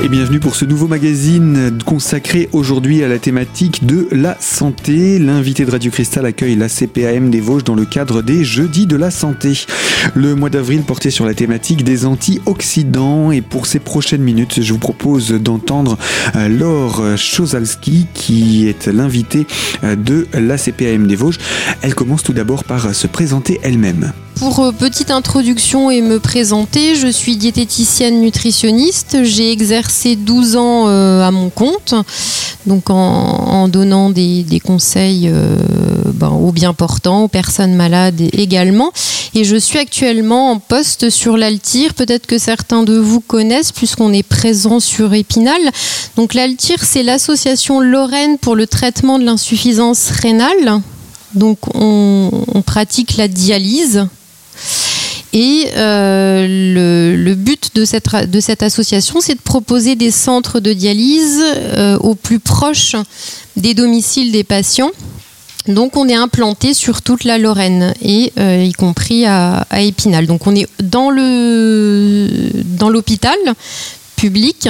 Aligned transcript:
Et 0.00 0.08
bienvenue 0.08 0.38
pour 0.38 0.54
ce 0.54 0.64
nouveau 0.64 0.86
magazine 0.86 1.76
consacré 1.84 2.48
aujourd'hui 2.52 3.02
à 3.02 3.08
la 3.08 3.18
thématique 3.18 3.84
de 3.84 4.06
la 4.12 4.36
santé. 4.38 5.18
L'invité 5.18 5.64
de 5.64 5.72
Radio 5.72 5.90
Cristal 5.90 6.24
accueille 6.24 6.54
la 6.54 6.68
CPAM 6.68 7.30
des 7.30 7.40
Vosges 7.40 7.64
dans 7.64 7.74
le 7.74 7.84
cadre 7.84 8.22
des 8.22 8.44
Jeudis 8.44 8.86
de 8.86 8.94
la 8.94 9.10
santé. 9.10 9.64
Le 10.14 10.36
mois 10.36 10.50
d'avril 10.50 10.82
portait 10.82 11.10
sur 11.10 11.26
la 11.26 11.34
thématique 11.34 11.82
des 11.82 12.06
antioxydants 12.06 13.32
et 13.32 13.40
pour 13.40 13.66
ces 13.66 13.80
prochaines 13.80 14.22
minutes, 14.22 14.62
je 14.62 14.72
vous 14.72 14.78
propose 14.78 15.32
d'entendre 15.32 15.98
euh, 16.36 16.48
Laure 16.48 17.02
Chosalski 17.16 18.06
qui 18.14 18.68
est 18.68 18.86
l'invitée 18.86 19.48
euh, 19.82 19.96
de 19.96 20.28
la 20.32 20.58
CPAM 20.58 21.08
des 21.08 21.16
Vosges. 21.16 21.38
Elle 21.82 21.96
commence 21.96 22.22
tout 22.22 22.32
d'abord 22.32 22.62
par 22.62 22.94
se 22.94 23.08
présenter 23.08 23.58
elle-même. 23.64 24.12
Pour 24.38 24.60
euh, 24.60 24.72
petite 24.72 25.10
introduction 25.10 25.90
et 25.90 26.00
me 26.00 26.20
présenter, 26.20 26.94
je 26.94 27.08
suis 27.08 27.36
diététicienne 27.36 28.20
nutritionniste. 28.20 29.24
J'ai 29.24 29.50
exercé 29.50 30.14
12 30.14 30.56
ans 30.56 30.84
euh, 30.86 31.26
à 31.26 31.32
mon 31.32 31.50
compte, 31.50 31.94
donc 32.64 32.88
en, 32.88 33.66
donnant 33.66 34.10
des, 34.10 34.60
conseils 34.64 35.28
euh, 35.28 35.56
ben, 36.14 36.28
aux 36.28 36.52
bien 36.52 36.72
portants, 36.72 37.24
aux 37.24 37.28
personnes 37.28 37.74
malades 37.74 38.20
également. 38.32 38.92
Et 39.34 39.42
je 39.42 39.56
suis 39.56 39.78
actuellement 39.78 40.52
en 40.52 40.60
poste 40.60 41.10
sur 41.10 41.36
l'Altir. 41.36 41.94
Peut-être 41.94 42.26
que 42.26 42.38
certains 42.38 42.84
de 42.84 42.96
vous 42.96 43.20
connaissent 43.20 43.72
puisqu'on 43.72 44.12
est 44.12 44.22
présent 44.22 44.78
sur 44.78 45.14
Épinal. 45.14 45.60
Donc 46.16 46.34
l'Altir, 46.34 46.84
c'est 46.84 47.02
l'association 47.02 47.80
Lorraine 47.80 48.38
pour 48.38 48.54
le 48.54 48.68
traitement 48.68 49.18
de 49.18 49.24
l'insuffisance 49.24 50.10
rénale. 50.10 50.80
Donc 51.34 51.58
on, 51.74 52.30
pratique 52.66 53.16
la 53.16 53.28
dialyse 53.28 54.06
et 55.40 55.70
euh, 55.76 57.14
le, 57.16 57.34
but 57.36 57.76
de 57.76 57.84
cette, 57.84 58.62
association, 58.64 59.20
c'est 59.20 59.36
de 59.36 59.40
proposer 59.40 59.94
des 59.94 60.10
centres 60.10 60.58
de 60.58 60.72
dialyse 60.72 61.40
euh, 61.40 61.96
au 61.98 62.16
plus 62.16 62.40
proche 62.40 62.96
des 63.56 63.72
domiciles 63.72 64.32
des 64.32 64.42
patients. 64.42 64.90
Donc 65.68 65.96
on 65.96 66.08
est 66.08 66.16
implanté 66.16 66.74
sur 66.74 67.02
toute 67.02 67.22
la 67.22 67.38
Lorraine 67.38 67.94
et 68.02 68.32
euh, 68.40 68.64
y 68.64 68.72
compris 68.72 69.26
à, 69.26 69.64
Épinal. 69.78 70.26
Donc 70.26 70.48
on 70.48 70.56
est 70.56 70.66
dans 70.80 71.08
l'hôpital 72.90 73.38
public. 74.18 74.68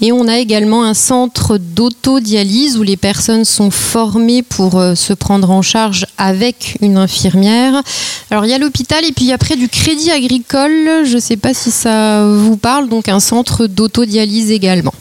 Et 0.00 0.10
on 0.10 0.26
a 0.26 0.38
également 0.38 0.82
un 0.84 0.94
centre 0.94 1.58
d'autodialyse 1.58 2.78
où 2.78 2.82
les 2.82 2.96
personnes 2.96 3.44
sont 3.44 3.70
formées 3.70 4.42
pour 4.42 4.78
euh, 4.78 4.94
se 4.94 5.12
prendre 5.12 5.50
en 5.50 5.62
charge 5.62 6.06
avec 6.18 6.78
une 6.80 6.96
infirmière. 6.96 7.82
Alors 8.30 8.44
il 8.46 8.50
y 8.50 8.54
a 8.54 8.58
l'hôpital 8.58 9.04
et 9.04 9.12
puis 9.12 9.32
après 9.32 9.56
du 9.56 9.68
crédit 9.68 10.10
agricole, 10.10 11.04
je 11.04 11.16
ne 11.16 11.20
sais 11.20 11.36
pas 11.36 11.52
si 11.52 11.70
ça 11.70 12.26
vous 12.26 12.56
parle, 12.56 12.88
donc 12.88 13.08
un 13.08 13.20
centre 13.20 13.66
d'autodialyse 13.66 14.50
également. 14.50 14.94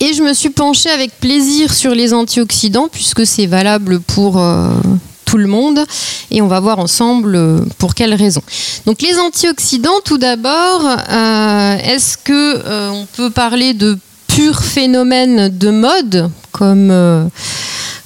Et 0.00 0.12
je 0.14 0.22
me 0.22 0.32
suis 0.34 0.50
penchée 0.50 0.90
avec 0.90 1.18
plaisir 1.20 1.72
sur 1.72 1.94
les 1.94 2.12
antioxydants 2.12 2.88
puisque 2.90 3.26
c'est 3.26 3.46
valable 3.46 4.00
pour... 4.00 4.38
Euh, 4.38 4.68
tout 5.26 5.36
le 5.36 5.46
monde 5.46 5.80
et 6.30 6.40
on 6.40 6.46
va 6.46 6.60
voir 6.60 6.78
ensemble 6.78 7.36
euh, 7.36 7.58
pour 7.76 7.94
quelles 7.94 8.14
raisons. 8.14 8.42
Donc 8.86 9.02
les 9.02 9.18
antioxydants, 9.18 10.00
tout 10.04 10.16
d'abord, 10.16 10.82
euh, 10.86 11.76
est-ce 11.78 12.16
que 12.16 12.32
euh, 12.32 12.90
on 12.90 13.06
peut 13.06 13.28
parler 13.28 13.74
de 13.74 13.98
pur 14.28 14.62
phénomène 14.62 15.48
de 15.48 15.70
mode 15.70 16.30
comme 16.52 17.30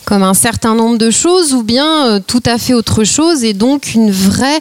comme 0.04 0.22
un 0.24 0.34
certain 0.34 0.74
nombre 0.74 0.98
de 0.98 1.10
choses 1.10 1.54
ou 1.54 1.62
bien 1.62 2.20
tout 2.26 2.42
à 2.44 2.58
fait 2.58 2.74
autre 2.74 3.04
chose 3.04 3.44
et 3.44 3.52
donc 3.52 3.94
une 3.94 4.10
vraie 4.10 4.60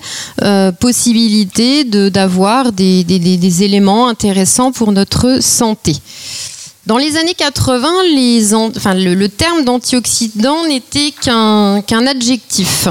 possibilité 0.80 1.84
d'avoir 1.84 2.72
des, 2.72 3.04
des, 3.04 3.64
éléments 3.64 4.08
intéressants 4.08 4.72
pour 4.72 4.92
notre 4.92 5.42
santé? 5.42 5.96
Dans 6.90 6.98
les 6.98 7.18
années 7.18 7.36
80, 7.36 7.88
le, 8.16 9.28
terme 9.28 9.64
d'antioxydant 9.64 10.66
n'était 10.66 11.12
qu'un 11.22 12.08
adjectif. 12.08 12.88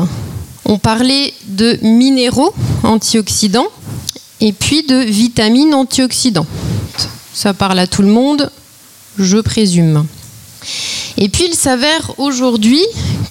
On 0.65 0.79
parlait 0.79 1.35
de 1.49 1.77
minéraux 1.83 2.55
antioxydants 2.85 3.67
et 4.41 4.53
puis 4.53 4.85
de 4.85 4.99
vitamines 4.99 5.75
antioxydants. 5.75 6.47
Ça 7.35 7.55
parle 7.55 7.81
à 7.81 7.89
tout 7.89 8.03
le 8.03 8.09
monde, 8.09 8.53
je 9.19 9.39
présume. 9.39 10.07
Et 11.17 11.29
puis 11.29 11.47
il 11.49 11.57
s'avère 11.57 12.13
aujourd'hui 12.19 12.85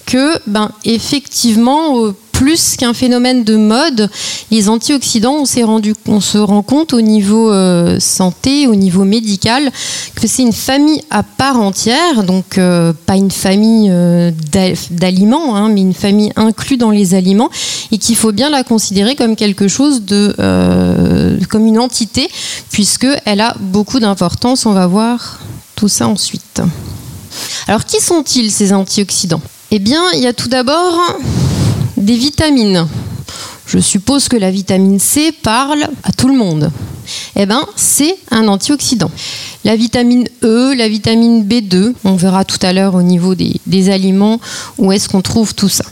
que, 0.04 0.38
ben, 0.46 0.70
effectivement, 0.84 2.12
plus 2.48 2.76
qu'un 2.76 2.94
phénomène 2.94 3.44
de 3.44 3.56
mode, 3.56 4.08
les 4.50 4.70
antioxydants, 4.70 5.34
on, 5.34 5.44
s'est 5.44 5.64
rendu, 5.64 5.94
on 6.06 6.22
se 6.22 6.38
rend 6.38 6.62
compte 6.62 6.94
au 6.94 7.02
niveau 7.02 7.52
euh, 7.52 8.00
santé, 8.00 8.66
au 8.66 8.74
niveau 8.74 9.04
médical, 9.04 9.70
que 10.14 10.26
c'est 10.26 10.40
une 10.40 10.54
famille 10.54 11.02
à 11.10 11.22
part 11.22 11.60
entière, 11.60 12.24
donc 12.24 12.56
euh, 12.56 12.94
pas 13.04 13.16
une 13.16 13.30
famille 13.30 13.90
euh, 13.92 14.30
d'aliments, 14.90 15.56
hein, 15.56 15.68
mais 15.68 15.82
une 15.82 15.92
famille 15.92 16.32
inclue 16.36 16.78
dans 16.78 16.90
les 16.90 17.12
aliments, 17.12 17.50
et 17.92 17.98
qu'il 17.98 18.16
faut 18.16 18.32
bien 18.32 18.48
la 18.48 18.64
considérer 18.64 19.14
comme 19.14 19.36
quelque 19.36 19.68
chose 19.68 20.06
de, 20.06 20.34
comme 21.50 21.66
une 21.66 21.78
entité, 21.78 22.30
puisqu'elle 22.70 23.42
a 23.42 23.54
beaucoup 23.60 24.00
d'importance. 24.00 24.64
On 24.64 24.72
va 24.72 24.86
voir 24.86 25.38
tout 25.76 25.88
ça 25.88 26.08
ensuite. 26.08 26.62
Alors, 27.66 27.84
qui 27.84 28.00
sont-ils 28.00 28.50
ces 28.50 28.72
antioxydants? 28.72 29.42
Eh 29.70 29.80
bien, 29.80 30.00
il 30.14 30.20
y 30.20 30.26
a 30.26 30.32
tout 30.32 30.48
d'abord 30.48 30.98
vitamines. 32.16 32.86
Je 33.66 33.78
suppose 33.78 34.28
que 34.28 34.36
la 34.36 34.50
vitamine 34.50 34.98
C 34.98 35.30
parle 35.30 35.88
à 36.02 36.12
tout 36.12 36.28
le 36.28 36.34
monde. 36.34 36.70
Eh 37.36 37.46
bien, 37.46 37.66
c'est 37.76 38.16
un 38.30 38.48
antioxydant. 38.48 39.10
La 39.64 39.76
vitamine 39.76 40.26
E, 40.42 40.74
la 40.74 40.88
vitamine 40.88 41.44
B2, 41.44 41.92
on 42.04 42.16
verra 42.16 42.44
tout 42.44 42.58
à 42.62 42.72
l'heure 42.72 42.94
au 42.94 43.02
niveau 43.02 43.34
des, 43.34 43.60
des 43.66 43.90
aliments 43.90 44.40
où 44.78 44.92
est-ce 44.92 45.08
qu'on 45.08 45.22
trouve 45.22 45.54
tout 45.54 45.68
ça. 45.68 45.84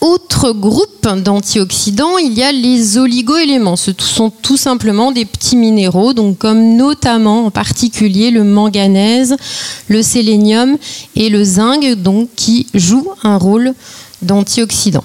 Autre 0.00 0.50
groupe 0.50 1.06
d'antioxydants, 1.06 2.18
il 2.18 2.32
y 2.32 2.42
a 2.42 2.50
les 2.50 2.98
oligoéléments. 2.98 3.76
Ce 3.76 3.92
sont 3.98 4.30
tout 4.30 4.56
simplement 4.56 5.12
des 5.12 5.24
petits 5.24 5.56
minéraux, 5.56 6.12
donc 6.12 6.38
comme 6.38 6.76
notamment 6.76 7.46
en 7.46 7.50
particulier 7.50 8.32
le 8.32 8.42
manganèse, 8.42 9.36
le 9.86 10.02
sélénium 10.02 10.76
et 11.14 11.28
le 11.28 11.44
zinc, 11.44 11.84
donc 11.94 12.30
qui 12.34 12.66
jouent 12.74 13.12
un 13.22 13.36
rôle 13.36 13.74
d'antioxydants. 14.22 15.04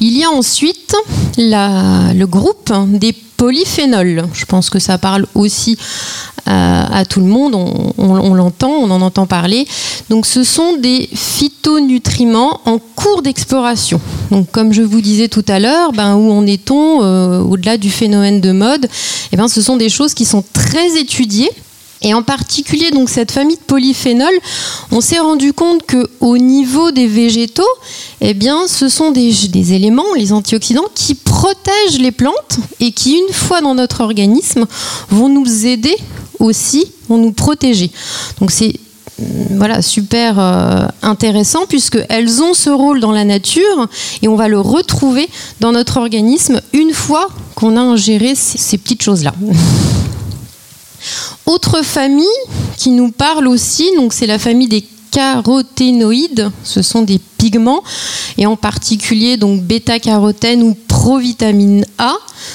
Il 0.00 0.16
y 0.16 0.24
a 0.24 0.30
ensuite 0.30 0.94
le 1.36 2.24
groupe 2.24 2.72
des 2.88 3.12
polyphénols. 3.12 4.28
Je 4.32 4.44
pense 4.44 4.70
que 4.70 4.78
ça 4.78 4.98
parle 4.98 5.26
aussi 5.34 5.76
euh, 6.48 6.84
à, 6.90 7.04
tout 7.04 7.20
le 7.20 7.26
monde, 7.26 7.54
on, 7.54 8.34
l'entend, 8.34 8.70
on 8.70 8.90
en 8.90 9.00
entend 9.00 9.26
parler. 9.26 9.66
Donc 10.08 10.26
ce 10.26 10.44
sont 10.44 10.76
des 10.76 11.08
phytonutriments 11.14 12.60
en 12.64 12.78
cours 12.78 13.22
d'exploration. 13.22 14.00
Donc 14.30 14.50
comme 14.50 14.72
je 14.72 14.82
vous 14.82 15.00
disais 15.00 15.28
tout 15.28 15.44
à 15.48 15.58
l'heure, 15.58 15.92
ben, 15.92 16.16
où 16.16 16.30
en 16.32 16.46
est-on 16.46 17.02
euh, 17.02 17.40
au-delà 17.40 17.76
du 17.76 17.90
phénomène 17.90 18.40
de 18.40 18.52
mode? 18.52 18.88
Eh 19.32 19.36
ben, 19.36 19.48
Ce 19.48 19.62
sont 19.62 19.76
des 19.76 19.88
choses 19.88 20.14
qui 20.14 20.24
sont 20.24 20.44
très 20.52 20.98
étudiées 20.98 21.50
et 22.02 22.14
en 22.14 22.22
particulier, 22.22 22.90
donc 22.90 23.08
cette 23.08 23.32
famille 23.32 23.56
de 23.56 23.62
polyphénols, 23.62 24.38
on 24.92 25.00
s'est 25.00 25.18
rendu 25.18 25.52
compte 25.52 25.84
que 25.84 26.08
au 26.20 26.38
niveau 26.38 26.92
des 26.92 27.08
végétaux, 27.08 27.62
eh 28.20 28.34
bien, 28.34 28.68
ce 28.68 28.88
sont 28.88 29.10
des, 29.10 29.72
éléments, 29.72 30.14
les 30.16 30.32
antioxydants, 30.32 30.88
qui 30.94 31.14
protègent 31.14 31.98
les 31.98 32.12
plantes 32.12 32.58
et 32.78 32.92
qui, 32.92 33.18
une 33.18 33.34
fois 33.34 33.60
dans 33.60 33.74
notre 33.74 34.02
organisme, 34.02 34.66
vont 35.10 35.28
nous 35.28 35.66
aider 35.66 35.96
aussi, 36.38 36.92
vont 37.08 37.18
nous 37.18 37.32
protéger. 37.32 37.90
Donc 38.40 38.52
c'est 38.52 38.74
voilà, 39.50 39.82
super 39.82 40.38
euh, 40.38 40.86
intéressant 41.02 41.66
puisqu'elles 41.66 42.40
ont 42.40 42.54
ce 42.54 42.70
rôle 42.70 43.00
dans 43.00 43.10
la 43.10 43.24
nature 43.24 43.88
et 44.22 44.28
on 44.28 44.36
va 44.36 44.46
le 44.46 44.60
retrouver 44.60 45.28
dans 45.58 45.72
notre 45.72 45.96
organisme 45.96 46.60
une 46.72 46.92
fois 46.92 47.26
qu'on 47.56 47.76
a 47.76 47.80
ingéré 47.80 48.36
ces 48.36 48.78
petites 48.78 49.02
choses-là. 49.02 49.34
Autre 51.48 51.82
famille 51.82 52.26
qui 52.76 52.90
nous 52.90 53.10
parle 53.10 53.48
aussi, 53.48 53.88
donc 53.96 54.12
c'est 54.12 54.26
la 54.26 54.38
famille 54.38 54.68
des 54.68 54.84
caroténoïdes, 55.10 56.50
ce 56.62 56.82
sont 56.82 57.00
des 57.00 57.18
pigments 57.38 57.82
et 58.36 58.44
en 58.44 58.54
particulier 58.54 59.38
donc 59.38 59.62
bêta-carotène 59.62 60.62
ou 60.62 60.76
provitamine 60.86 61.86
A. 61.96 62.12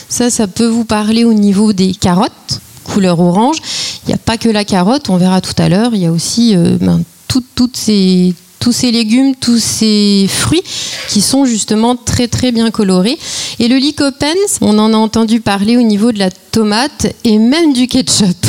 Ça, 0.09 0.29
ça 0.29 0.45
peut 0.45 0.67
vous 0.67 0.85
parler 0.85 1.23
au 1.23 1.33
niveau 1.33 1.73
des 1.73 1.95
carottes, 1.95 2.61
couleur 2.83 3.19
orange. 3.19 3.57
Il 4.05 4.09
n'y 4.09 4.13
a 4.13 4.19
pas 4.19 4.37
que 4.37 4.49
la 4.49 4.63
carotte, 4.63 5.09
on 5.09 5.17
verra 5.17 5.41
tout 5.41 5.55
à 5.57 5.69
l'heure. 5.69 5.95
Il 5.95 6.01
y 6.01 6.05
a 6.05 6.11
aussi 6.11 6.55
euh, 6.55 6.77
ben, 6.79 7.01
toutes 7.27 7.75
ces, 7.75 8.35
tous 8.59 8.73
ces 8.73 8.91
légumes, 8.91 9.33
tous 9.35 9.57
ces 9.57 10.27
fruits 10.29 10.61
qui 11.09 11.21
sont 11.21 11.45
justement 11.45 11.95
très 11.95 12.27
très 12.27 12.51
bien 12.51 12.69
colorés. 12.69 13.17
Et 13.57 13.67
le 13.67 13.77
lycopène, 13.77 14.37
on 14.61 14.77
en 14.77 14.93
a 14.93 14.97
entendu 14.97 15.41
parler 15.41 15.77
au 15.77 15.81
niveau 15.81 16.11
de 16.11 16.19
la 16.19 16.29
tomate 16.29 17.07
et 17.23 17.39
même 17.39 17.73
du 17.73 17.87
ketchup. 17.87 18.42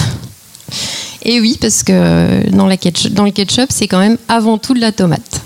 Et 1.24 1.40
oui, 1.40 1.56
parce 1.60 1.82
que 1.82 2.50
dans, 2.50 2.66
le 2.66 3.30
ketchup, 3.30 3.66
c'est 3.70 3.88
quand 3.88 3.98
même 3.98 4.18
avant 4.28 4.58
tout 4.58 4.74
de 4.74 4.80
la 4.80 4.92
tomate. 4.92 5.40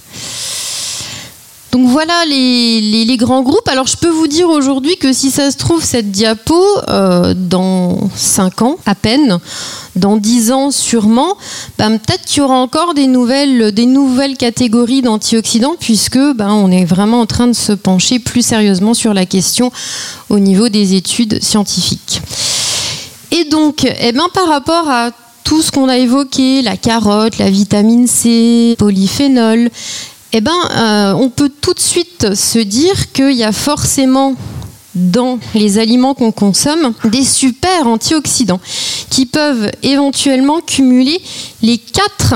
Donc 1.70 1.86
voilà 1.86 2.24
les, 2.26 2.80
les, 2.80 3.16
grands 3.18 3.42
groupes. 3.42 3.68
Alors 3.68 3.86
je 3.86 3.96
peux 3.96 4.08
vous 4.08 4.26
dire 4.26 4.48
aujourd'hui 4.48 4.96
que 4.96 5.12
si 5.12 5.30
ça 5.30 5.50
se 5.50 5.58
trouve, 5.58 5.84
cette 5.84 6.10
diapo, 6.10 6.64
euh, 6.88 7.34
dans 7.36 8.08
5 8.16 8.62
ans 8.62 8.76
à 8.86 8.94
peine, 8.94 9.38
dans 9.94 10.16
10 10.16 10.50
ans 10.52 10.70
sûrement, 10.70 11.36
ben, 11.76 11.98
peut-être 11.98 12.24
qu'il 12.24 12.38
y 12.38 12.40
aura 12.40 12.56
encore 12.56 12.94
des 12.94 13.06
nouvelles, 13.06 13.72
des 13.72 13.84
nouvelles 13.84 14.38
catégories 14.38 15.02
d'antioxydants, 15.02 15.76
puisque 15.78 16.18
ben, 16.18 16.50
on 16.50 16.70
est 16.70 16.86
vraiment 16.86 17.20
en 17.20 17.26
train 17.26 17.48
de 17.48 17.52
se 17.52 17.72
pencher 17.72 18.18
plus 18.18 18.42
sérieusement 18.42 18.94
sur 18.94 19.12
la 19.12 19.26
question 19.26 19.70
au 20.30 20.38
niveau 20.38 20.70
des 20.70 20.94
études 20.94 21.42
scientifiques. 21.42 22.22
Et 23.30 23.44
donc, 23.44 23.84
eh 23.84 24.12
ben, 24.12 24.28
par 24.32 24.48
rapport 24.48 24.88
à 24.88 25.10
tout 25.44 25.62
ce 25.62 25.70
qu'on 25.70 25.88
a 25.88 25.98
évoqué, 25.98 26.62
la 26.62 26.76
carotte, 26.76 27.38
la 27.38 27.50
vitamine 27.50 28.06
C, 28.06 28.76
polyphénol, 28.78 29.70
eh 30.32 30.40
ben, 30.40 30.52
euh, 30.76 31.12
on 31.14 31.30
peut 31.30 31.50
tout 31.60 31.72
de 31.72 31.80
suite 31.80 32.34
se 32.34 32.58
dire 32.58 33.12
qu'il 33.12 33.32
y 33.32 33.44
a 33.44 33.52
forcément 33.52 34.34
dans 34.94 35.38
les 35.54 35.78
aliments 35.78 36.14
qu'on 36.14 36.32
consomme 36.32 36.92
des 37.04 37.24
super 37.24 37.86
antioxydants 37.86 38.60
qui 39.10 39.26
peuvent 39.26 39.70
éventuellement 39.82 40.60
cumuler 40.60 41.20
les 41.62 41.78
quatre 41.78 42.34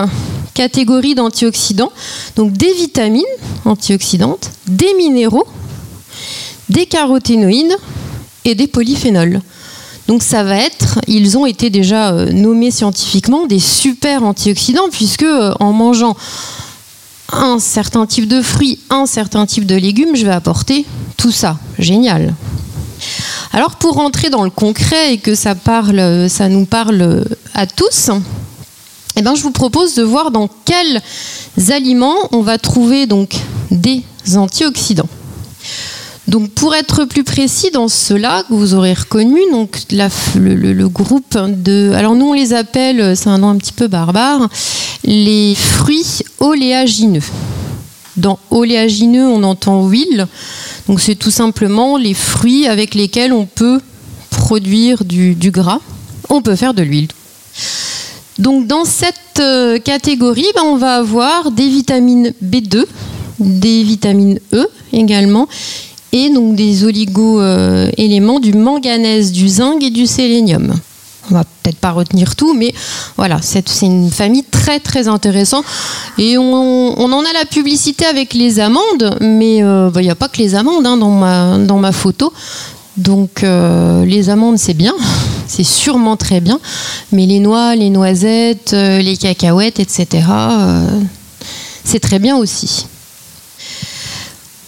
catégories 0.54 1.14
d'antioxydants, 1.14 1.92
donc 2.36 2.52
des 2.52 2.72
vitamines 2.72 3.24
antioxydantes, 3.64 4.50
des 4.66 4.94
minéraux, 4.94 5.46
des 6.68 6.86
caroténoïdes 6.86 7.76
et 8.44 8.54
des 8.54 8.66
polyphénols. 8.66 9.40
Donc 10.12 10.22
ça 10.22 10.44
va 10.44 10.56
être, 10.56 10.98
ils 11.06 11.38
ont 11.38 11.46
été 11.46 11.70
déjà 11.70 12.10
euh, 12.10 12.30
nommés 12.32 12.70
scientifiquement 12.70 13.46
des 13.46 13.58
super 13.58 14.24
antioxydants 14.24 14.90
puisque 14.90 15.22
euh, 15.22 15.54
en 15.58 15.72
mangeant 15.72 16.14
un 17.32 17.58
certain 17.58 18.04
type 18.04 18.28
de 18.28 18.42
fruits, 18.42 18.78
un 18.90 19.06
certain 19.06 19.46
type 19.46 19.64
de 19.64 19.74
légumes, 19.74 20.14
je 20.14 20.26
vais 20.26 20.32
apporter 20.32 20.84
tout 21.16 21.30
ça. 21.30 21.56
Génial. 21.78 22.34
Alors 23.54 23.76
pour 23.76 23.94
rentrer 23.94 24.28
dans 24.28 24.44
le 24.44 24.50
concret 24.50 25.14
et 25.14 25.16
que 25.16 25.34
ça, 25.34 25.54
parle, 25.54 26.28
ça 26.28 26.50
nous 26.50 26.66
parle 26.66 27.24
à 27.54 27.66
tous, 27.66 28.10
eh 29.16 29.22
ben, 29.22 29.34
je 29.34 29.42
vous 29.42 29.50
propose 29.50 29.94
de 29.94 30.02
voir 30.02 30.30
dans 30.30 30.50
quels 30.66 31.00
aliments 31.70 32.18
on 32.32 32.42
va 32.42 32.58
trouver 32.58 33.06
donc 33.06 33.34
des 33.70 34.02
antioxydants. 34.36 35.08
Donc 36.28 36.50
pour 36.50 36.74
être 36.74 37.04
plus 37.04 37.24
précis 37.24 37.70
dans 37.72 37.88
cela 37.88 38.44
que 38.48 38.54
vous 38.54 38.74
aurez 38.74 38.94
reconnu, 38.94 39.40
donc 39.50 39.82
le, 39.90 40.86
groupe 40.86 41.36
de, 41.36 41.92
alors 41.94 42.14
nous 42.14 42.26
on 42.26 42.32
les 42.32 42.52
appelle, 42.52 43.16
c'est 43.16 43.28
un 43.28 43.38
nom 43.38 43.48
un 43.48 43.56
petit 43.56 43.72
peu 43.72 43.88
barbare, 43.88 44.48
les 45.04 45.54
fruits 45.56 46.20
oléagineux. 46.38 47.22
Dans 48.16 48.38
oléagineux, 48.50 49.26
on 49.26 49.42
entend 49.42 49.88
huile. 49.88 50.26
Donc 50.86 51.00
c'est 51.00 51.14
tout 51.14 51.30
simplement 51.30 51.96
les 51.96 52.14
fruits 52.14 52.66
avec 52.66 52.94
lesquels 52.94 53.32
on 53.32 53.46
peut 53.46 53.80
produire 54.30 55.04
du, 55.04 55.34
gras. 55.50 55.80
On 56.28 56.40
peut 56.40 56.56
faire 56.56 56.74
de 56.74 56.82
l'huile. 56.82 57.08
Donc 58.38 58.66
dans 58.66 58.84
cette 58.84 59.40
euh, 59.40 59.78
catégorie, 59.78 60.46
ben, 60.54 60.62
on 60.64 60.76
va 60.76 60.96
avoir 60.96 61.50
des 61.50 61.68
vitamines 61.68 62.32
B2, 62.44 62.84
des 63.40 63.82
vitamines 63.82 64.38
E 64.52 64.68
également, 64.92 65.48
et 66.12 66.30
donc 66.30 66.54
des 66.54 66.84
oligo-éléments 66.84 68.40
du 68.40 68.52
manganèse, 68.52 69.32
du 69.32 69.48
zinc 69.48 69.82
et 69.82 69.90
du 69.90 70.06
sélénium. 70.06 70.74
On 71.30 71.34
va 71.34 71.44
peut-être 71.44 71.78
pas 71.78 71.92
retenir 71.92 72.34
tout, 72.34 72.52
mais 72.52 72.74
voilà, 73.16 73.38
c'est 73.40 73.82
une 73.82 74.10
famille 74.10 74.44
très 74.44 74.80
très 74.80 75.06
intéressante. 75.06 75.64
Et 76.18 76.36
on, 76.36 76.94
en 76.98 77.20
a 77.20 77.32
la 77.32 77.44
publicité 77.44 78.04
avec 78.04 78.34
les 78.34 78.58
amandes, 78.58 79.16
mais 79.20 79.62
euh, 79.62 79.90
bah, 79.90 80.00
il 80.02 80.04
n'y 80.04 80.10
a 80.10 80.16
pas 80.16 80.28
que 80.28 80.38
les 80.38 80.54
amandes 80.54 80.86
hein, 80.86 80.96
dans, 80.96 81.10
ma, 81.10 81.58
dans 81.58 81.78
ma 81.78 81.92
photo. 81.92 82.32
Donc 82.96 83.42
euh, 83.42 84.04
les 84.04 84.28
amandes 84.28 84.58
c'est 84.58 84.74
bien, 84.74 84.94
c'est 85.46 85.64
sûrement 85.64 86.16
très 86.16 86.40
bien, 86.40 86.60
mais 87.12 87.24
les 87.24 87.38
noix, 87.38 87.74
les 87.76 87.88
noisettes, 87.88 88.72
euh, 88.74 88.98
les 88.98 89.16
cacahuètes, 89.16 89.80
etc., 89.80 90.26
c'est 91.84 92.00
très 92.00 92.18
bien 92.18 92.36
aussi. 92.36 92.86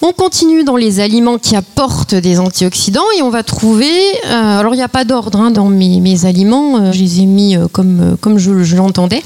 On 0.06 0.12
continue 0.12 0.64
dans 0.64 0.76
les 0.76 1.00
aliments 1.00 1.38
qui 1.38 1.56
apportent 1.56 2.14
des 2.14 2.38
antioxydants 2.38 3.10
et 3.16 3.22
on 3.22 3.30
va 3.30 3.42
trouver. 3.42 3.90
Euh, 4.26 4.58
alors 4.58 4.74
il 4.74 4.76
n'y 4.76 4.82
a 4.82 4.88
pas 4.88 5.06
d'ordre 5.06 5.40
hein, 5.40 5.50
dans 5.50 5.70
mes, 5.70 6.26
aliments, 6.26 6.76
euh, 6.76 6.92
je 6.92 7.00
les 7.00 7.20
ai 7.20 7.24
mis 7.24 7.56
euh, 7.56 7.68
comme, 7.72 8.18
comme 8.20 8.36
je, 8.36 8.76
l'entendais. 8.76 9.22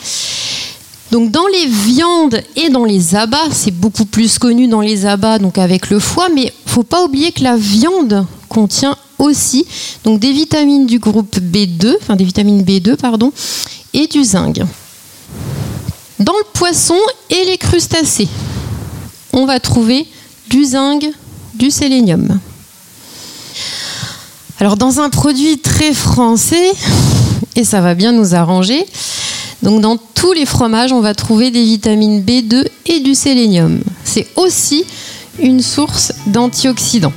Donc 1.11 1.33
dans 1.33 1.49
les 1.49 1.67
viandes 1.67 2.41
et 2.55 2.69
dans 2.69 2.85
les 2.85 3.17
abats, 3.17 3.49
c'est 3.51 3.73
beaucoup 3.73 4.05
plus 4.05 4.39
connu 4.39 4.69
dans 4.69 4.81
les 4.81 5.05
abats, 5.05 5.41
donc 5.41 5.59
avec 5.59 5.91
le 5.91 5.99
foie, 5.99 6.29
mais 6.33 6.53
il 6.65 6.71
faut 6.71 6.85
pas 6.85 7.03
oublier 7.03 7.33
que 7.33 7.43
la 7.43 7.57
viande 7.57 8.25
contient 8.49 8.97
aussi 9.19 9.67
donc 10.05 10.21
des 10.21 10.31
vitamines 10.31 10.87
du 10.87 11.01
groupe 11.01 11.39
B2, 11.41 11.97
enfin 12.01 12.15
des 12.15 12.23
vitamines 12.23 12.63
B2 12.63 12.95
pardon, 12.95 13.33
et 13.95 14.07
du 14.07 14.23
zinc. 14.23 14.61
Dans 16.21 16.35
le 16.35 16.45
poisson 16.53 16.99
et 17.31 17.47
les 17.47 17.59
crustacés, 17.59 18.29
on 19.33 19.45
va 19.45 19.59
trouver 19.59 20.07
du 20.49 20.65
zinc, 20.65 21.05
du 21.55 21.71
sélénium. 21.71 22.39
Alors 24.61 24.77
dans 24.77 25.01
un 25.01 25.11
produit 25.11 25.59
très 25.59 25.93
français, 25.93 26.73
et 27.57 27.65
ça 27.65 27.81
va 27.81 27.95
bien 27.95 28.13
nous 28.13 28.35
arranger, 28.35 28.85
donc 29.63 29.81
dans 29.81 29.97
tous 29.97 30.33
les 30.33 30.47
fromages, 30.47 30.93
on 30.93 31.01
va 31.01 31.15
trouver 31.15 31.51
des 31.51 31.63
vitamines 31.63 32.23
B2 32.23 32.67
et 32.87 33.01
du 33.01 33.15
sélénium. 33.15 33.81
C'est 34.05 34.27
aussi 34.37 34.85
une 35.41 35.63
source 35.63 36.13
d'antioxydants. 36.27 37.13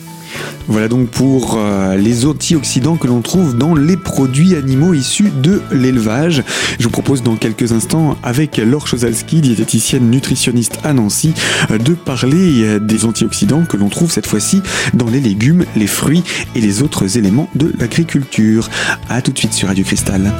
Voilà 0.67 0.87
donc 0.87 1.09
pour 1.09 1.57
euh, 1.57 1.95
les 1.95 2.25
antioxydants 2.25 2.95
que 2.95 3.07
l'on 3.07 3.21
trouve 3.21 3.57
dans 3.57 3.75
les 3.75 3.97
produits 3.97 4.55
animaux 4.55 4.93
issus 4.93 5.31
de 5.41 5.61
l'élevage. 5.71 6.43
Je 6.79 6.83
vous 6.83 6.89
propose 6.91 7.23
dans 7.23 7.35
quelques 7.35 7.71
instants, 7.71 8.17
avec 8.23 8.57
Laure 8.57 8.87
Chozalski, 8.87 9.41
diététicienne 9.41 10.09
nutritionniste 10.09 10.79
à 10.83 10.93
Nancy, 10.93 11.33
euh, 11.71 11.77
de 11.77 11.93
parler 11.93 12.63
euh, 12.63 12.79
des 12.79 13.05
antioxydants 13.05 13.65
que 13.65 13.77
l'on 13.77 13.89
trouve 13.89 14.11
cette 14.11 14.27
fois-ci 14.27 14.61
dans 14.93 15.09
les 15.09 15.19
légumes, 15.19 15.65
les 15.75 15.87
fruits 15.87 16.23
et 16.55 16.61
les 16.61 16.81
autres 16.81 17.17
éléments 17.17 17.49
de 17.55 17.73
l'agriculture. 17.79 18.69
A 19.09 19.21
tout 19.21 19.31
de 19.31 19.37
suite 19.37 19.53
sur 19.53 19.67
Radio 19.67 19.83
Cristal. 19.83 20.31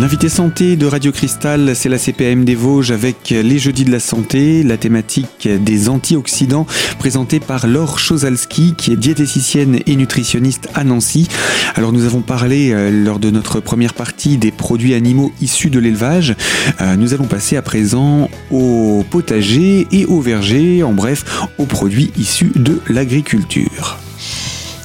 L'invité 0.00 0.30
santé 0.30 0.76
de 0.76 0.86
Radio 0.86 1.12
Cristal, 1.12 1.76
c'est 1.76 1.90
la 1.90 1.98
CPM 1.98 2.46
des 2.46 2.54
Vosges 2.54 2.90
avec 2.90 3.28
les 3.28 3.58
jeudis 3.58 3.84
de 3.84 3.92
la 3.92 4.00
santé, 4.00 4.62
la 4.62 4.78
thématique 4.78 5.46
des 5.46 5.90
antioxydants 5.90 6.66
présentée 6.98 7.38
par 7.38 7.66
Laure 7.66 7.98
Chozalski 7.98 8.72
qui 8.78 8.92
est 8.92 8.96
diététicienne 8.96 9.80
et 9.84 9.96
nutritionniste 9.96 10.70
à 10.74 10.84
Nancy. 10.84 11.28
Alors 11.74 11.92
nous 11.92 12.06
avons 12.06 12.22
parlé 12.22 12.72
euh, 12.72 12.90
lors 12.90 13.18
de 13.18 13.28
notre 13.28 13.60
première 13.60 13.92
partie 13.92 14.38
des 14.38 14.52
produits 14.52 14.94
animaux 14.94 15.32
issus 15.42 15.68
de 15.68 15.78
l'élevage. 15.78 16.34
Euh, 16.80 16.96
nous 16.96 17.12
allons 17.12 17.26
passer 17.26 17.58
à 17.58 17.62
présent 17.62 18.30
au 18.50 19.04
potager 19.10 19.86
et 19.92 20.06
au 20.06 20.22
verger, 20.22 20.82
en 20.82 20.94
bref 20.94 21.46
aux 21.58 21.66
produits 21.66 22.10
issus 22.16 22.52
de 22.56 22.80
l'agriculture. 22.88 23.98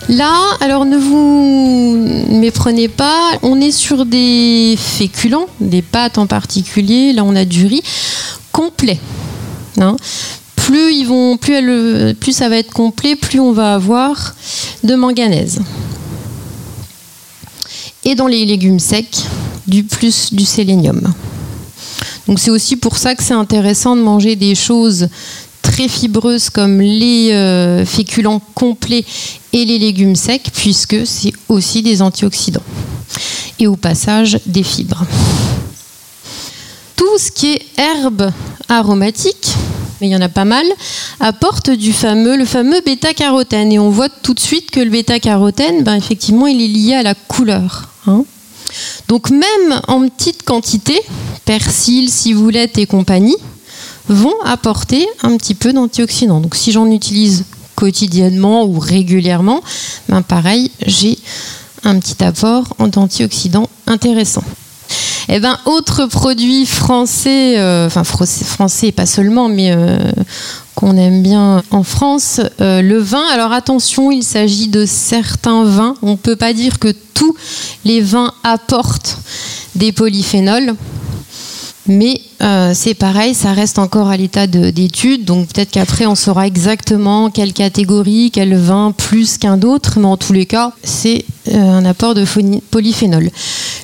Là, 0.09 0.39
alors 0.59 0.85
ne 0.85 0.97
vous 0.97 1.97
méprenez 2.29 2.88
pas, 2.88 3.31
on 3.41 3.59
est 3.59 3.71
sur 3.71 4.05
des 4.05 4.75
féculents, 4.77 5.47
des 5.59 5.81
pâtes 5.81 6.19
en 6.19 6.27
particulier. 6.27 7.12
Là, 7.12 7.24
on 7.24 7.35
a 7.35 7.45
du 7.45 7.65
riz 7.65 7.81
complet. 8.51 9.00
Hein. 9.81 9.97
plus 10.55 10.93
ils 10.93 11.05
vont, 11.05 11.38
plus, 11.38 12.31
ça 12.31 12.50
va 12.50 12.57
être 12.57 12.71
complet, 12.71 13.15
plus 13.15 13.39
on 13.39 13.51
va 13.51 13.74
avoir 13.74 14.35
de 14.83 14.95
manganèse. 14.95 15.59
Et 18.03 18.15
dans 18.15 18.27
les 18.27 18.45
légumes 18.45 18.79
secs, 18.79 19.25
du 19.67 19.83
plus 19.83 20.33
du 20.33 20.45
sélénium. 20.45 21.01
Donc 22.27 22.39
c'est 22.39 22.51
aussi 22.51 22.75
pour 22.75 22.97
ça 22.97 23.15
que 23.15 23.24
c'est 23.24 23.33
intéressant 23.33 23.95
de 23.95 24.01
manger 24.01 24.35
des 24.35 24.55
choses 24.55 25.09
très 25.75 25.89
fibreuses 25.89 26.50
comme 26.50 26.79
les 26.79 27.34
euh, 27.34 27.86
féculents 27.86 28.41
complets 28.53 29.03
et 29.51 29.65
les 29.65 29.77
légumes 29.77 30.15
secs, 30.15 30.50
puisque 30.53 31.05
c'est 31.05 31.34
aussi 31.50 31.82
des 31.82 32.01
antioxydants. 32.01 32.63
Et 33.60 33.67
au 33.67 33.75
passage, 33.75 34.39
des 34.46 34.63
fibres. 34.63 35.05
Tout 36.96 37.17
ce 37.17 37.29
qui 37.29 37.48
est 37.48 37.62
herbes 37.77 38.32
aromatiques, 38.70 39.50
mais 40.00 40.08
il 40.08 40.12
y 40.12 40.15
en 40.15 40.22
a 40.22 40.29
pas 40.29 40.46
mal, 40.46 40.65
apporte 41.20 41.70
du 41.70 41.91
fameux, 41.91 42.38
le 42.38 42.46
fameux 42.46 42.79
bêta-carotène. 42.79 43.74
Et 43.74 43.79
on 43.79 43.89
voit 43.89 44.08
tout 44.08 44.34
de 44.34 44.39
suite 44.39 44.72
que 44.72 44.79
le 44.79 44.89
bêta-carotène, 44.89 45.84
ben, 45.84 45.96
effectivement, 45.96 46.48
il 46.48 46.62
est 46.62 46.70
lié 46.70 46.94
à 46.94 47.03
la 47.03 47.15
couleur. 47.15 47.89
Hein. 48.08 48.24
Donc 49.10 49.29
même 49.29 49.82
en 49.89 50.08
petite 50.08 50.44
quantité, 50.44 50.98
persil, 51.44 52.10
ciboulette 52.10 52.77
et 52.77 52.86
compagnie, 52.86 53.36
vont 54.07 54.35
apporter 54.43 55.07
un 55.24 55.38
petit 55.38 55.55
peu 55.55 55.74
d'antioxydants. 55.74 56.41
Donc 56.41 56.55
si 56.55 56.71
j'en 56.71 56.89
utilise 56.89 57.45
quotidiennement 57.75 58.63
ou 58.63 58.79
régulièrement, 58.79 59.62
ben 60.09 60.21
pareil, 60.21 60.71
j'ai 60.85 61.17
un 61.83 62.00
petit 62.00 62.24
apport 62.24 62.75
d'antioxydants 62.79 63.69
intéressant. 63.88 64.43
Et 65.27 65.35
eh 65.35 65.39
ben, 65.39 65.57
autre 65.65 66.05
produit 66.05 66.67
français, 66.67 67.57
euh, 67.57 67.88
enfin 67.88 68.03
français 68.03 68.91
pas 68.91 69.07
seulement, 69.07 69.50
mais 69.50 69.71
euh, 69.71 69.97
qu'on 70.75 70.95
aime 70.97 71.24
bien 71.24 71.63
en 71.71 71.81
France, 71.81 72.41
euh, 72.62 72.83
le 72.83 73.00
vin. 73.00 73.24
Alors 73.33 73.51
attention, 73.51 74.12
il 74.12 74.21
s'agit 74.21 74.67
de 74.67 74.85
certains 74.85 75.63
vins. 75.63 75.95
On 76.03 76.12
ne 76.12 76.15
peut 76.15 76.35
pas 76.35 76.53
dire 76.53 76.77
que 76.77 76.93
tous 77.15 77.35
les 77.85 78.01
vins 78.01 78.33
apportent 78.43 79.17
des 79.74 79.91
polyphénols. 79.91 80.75
Mais 81.88 82.20
euh, 82.42 82.72
c'est 82.74 82.96
pareil, 82.96 83.36
ça 83.36 83.54
reste 83.54 83.77
encore 83.77 84.08
à 84.08 84.18
l'état 84.18 84.48
d'étude, 84.48 85.24
donc 85.24 85.50
peut-être 85.50 85.70
qu'après 85.70 86.08
on 86.08 86.15
saura 86.15 86.48
exactement 86.48 87.30
quelle 87.30 87.54
catégorie, 87.54 88.32
quel 88.34 88.56
vin 88.56 88.92
plus 88.92 89.38
qu'un 89.38 89.62
autre, 89.62 90.00
mais 90.00 90.08
en 90.08 90.18
tous 90.18 90.34
les 90.34 90.48
cas, 90.48 90.72
c'est 90.84 91.25
euh, 91.50 91.60
un 91.60 91.86
apport 91.86 92.15
de 92.15 92.25
polyphénol. 92.72 93.30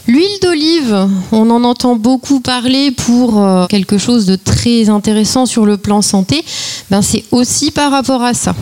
L'huile 0.07 0.39
d'olive, 0.41 1.07
on 1.31 1.47
en 1.51 1.63
entend 1.63 1.95
beaucoup 1.95 2.39
parler 2.39 2.89
pour 2.89 3.39
euh, 3.39 3.67
quelque 3.67 3.99
chose 3.99 4.25
de 4.25 4.35
très 4.35 4.89
intéressant 4.89 5.45
sur 5.45 5.67
le 5.67 5.77
plan 5.77 6.01
santé, 6.01 6.43
ben 6.89 7.03
c'est 7.03 7.23
aussi 7.31 7.69
par 7.69 7.91
rapport 7.91 8.23
à 8.23 8.33
ça. 8.33 8.55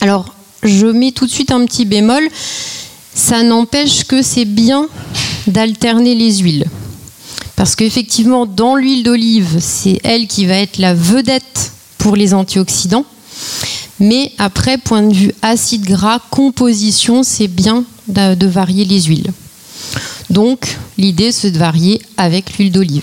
Alors, 0.00 0.34
je 0.64 0.86
mets 0.86 1.12
tout 1.12 1.26
de 1.26 1.30
suite 1.30 1.52
un 1.52 1.64
petit 1.64 1.84
bémol, 1.84 2.28
ça 3.14 3.44
n'empêche 3.44 4.02
que 4.04 4.22
c'est 4.22 4.44
bien 4.44 4.88
d'alterner 5.46 6.16
les 6.16 6.38
huiles. 6.38 6.64
Parce 7.58 7.74
qu'effectivement, 7.74 8.46
dans 8.46 8.76
l'huile 8.76 9.02
d'olive, 9.02 9.56
c'est 9.58 9.98
elle 10.04 10.28
qui 10.28 10.46
va 10.46 10.54
être 10.54 10.78
la 10.78 10.94
vedette 10.94 11.72
pour 11.98 12.14
les 12.14 12.32
antioxydants. 12.32 13.04
Mais 13.98 14.30
après, 14.38 14.78
point 14.78 15.02
de 15.02 15.12
vue 15.12 15.32
acide 15.42 15.82
gras, 15.82 16.20
composition, 16.30 17.24
c'est 17.24 17.48
bien 17.48 17.84
de 18.06 18.46
varier 18.46 18.84
les 18.84 19.02
huiles. 19.02 19.32
Donc, 20.30 20.78
l'idée, 20.98 21.32
c'est 21.32 21.50
de 21.50 21.58
varier 21.58 22.00
avec 22.16 22.56
l'huile 22.56 22.70
d'olive. 22.70 23.02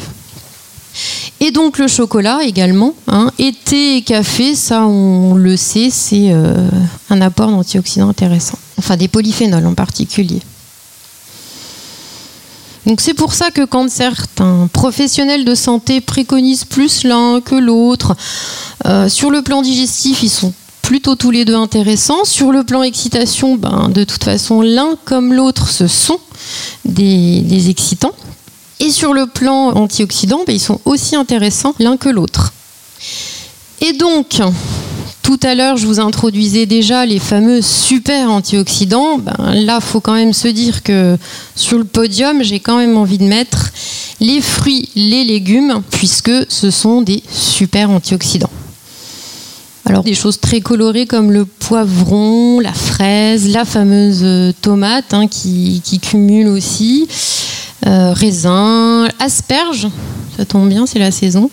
Et 1.42 1.52
donc 1.52 1.78
le 1.78 1.90
chocolat 1.90 2.40
également. 2.46 2.94
Hein. 3.08 3.32
Été 3.38 3.98
et 3.98 4.02
café, 4.04 4.56
ça 4.56 4.86
on 4.86 5.34
le 5.34 5.58
sait, 5.58 5.90
c'est 5.90 6.32
euh, 6.32 6.70
un 7.10 7.20
apport 7.20 7.52
d'antioxydants 7.52 8.08
intéressant. 8.08 8.58
Enfin 8.78 8.96
des 8.96 9.10
polyphénols 9.10 9.68
en 9.68 9.74
particulier. 9.74 10.40
Donc 12.86 13.01
c'est 13.01 13.13
pour 13.13 13.34
ça 13.34 13.51
que 13.51 13.65
quand 13.65 13.89
certains 13.89 14.68
professionnels 14.72 15.44
de 15.44 15.56
santé 15.56 16.01
préconisent 16.01 16.65
plus 16.65 17.04
l'un 17.04 17.42
que 17.42 17.56
l'autre, 17.56 18.15
euh, 18.86 19.10
sur 19.10 19.32
le 19.32 19.42
plan 19.42 19.62
digestif, 19.62 20.22
ils 20.22 20.30
sont 20.30 20.54
plutôt 20.86 21.15
tous 21.15 21.32
les 21.32 21.46
deux 21.46 21.56
intéressants. 21.56 22.25
Sur 22.25 22.51
le 22.51 22.63
plan 22.63 22.84
excitation, 22.84 23.56
ben, 23.56 23.89
de 23.89 24.04
toute 24.04 24.24
façon, 24.24 24.62
l'un 24.62 24.96
comme 25.04 25.34
l'autre, 25.34 25.70
ce 25.70 25.88
sont 25.88 26.20
des, 26.86 27.70
excitants. 27.70 28.13
Et 28.80 28.92
sur 28.92 29.13
le 29.13 29.25
plan 29.25 29.70
antioxydant, 29.70 30.44
ben, 30.46 30.54
ils 30.56 30.60
sont 30.60 30.80
aussi 30.86 31.15
intéressants 31.15 31.74
l'un 31.80 31.98
que 31.98 32.10
l'autre. 32.10 32.54
Et 33.82 33.94
donc, 33.94 34.39
tout 35.25 35.39
à 35.41 35.55
l'heure, 35.55 35.75
je 35.75 35.88
vous 35.88 36.00
introduisais 36.00 36.67
déjà 36.67 37.03
les 37.03 37.17
fameux 37.17 37.60
super 37.60 38.29
antioxydants. 38.29 39.17
Ben, 39.17 39.55
là, 39.55 39.79
faut 39.82 40.00
quand 40.00 40.13
même 40.13 40.34
se 40.34 40.48
dire 40.48 40.84
que 40.84 41.17
sur 41.55 41.79
le 41.79 41.84
podium, 41.84 42.44
j'ai 42.44 42.60
quand 42.60 42.77
même 42.77 42.96
envie 42.96 43.17
de 43.17 43.24
mettre 43.24 43.72
les 44.20 44.39
fruits, 44.39 44.89
les 44.96 45.24
légumes, 45.24 45.82
puisque 45.89 46.32
ce 46.48 46.70
sont 46.70 47.01
des 47.01 47.24
super 47.32 47.89
antioxydants. 47.89 48.51
Alors 49.86 50.03
des 50.03 50.13
choses 50.13 50.39
très 50.39 50.62
colorées 50.62 51.08
comme 51.08 51.32
le 51.32 51.46
poivron, 51.46 52.60
la 52.60 52.74
fraise, 52.74 53.50
la 53.50 53.65
fameuse 53.65 54.22
euh, 54.22 54.51
tomate 54.62 55.12
hein, 55.12 55.25
qui, 55.27 55.82
cumule 56.03 56.50
aussi, 56.50 57.08
euh, 57.88 58.13
raisin, 58.13 59.08
asperges, 59.20 59.88
ça 60.38 60.46
tombe 60.46 60.70
bien, 60.70 60.86
c'est 60.86 61.00
la 61.00 61.10
saison. 61.10 61.50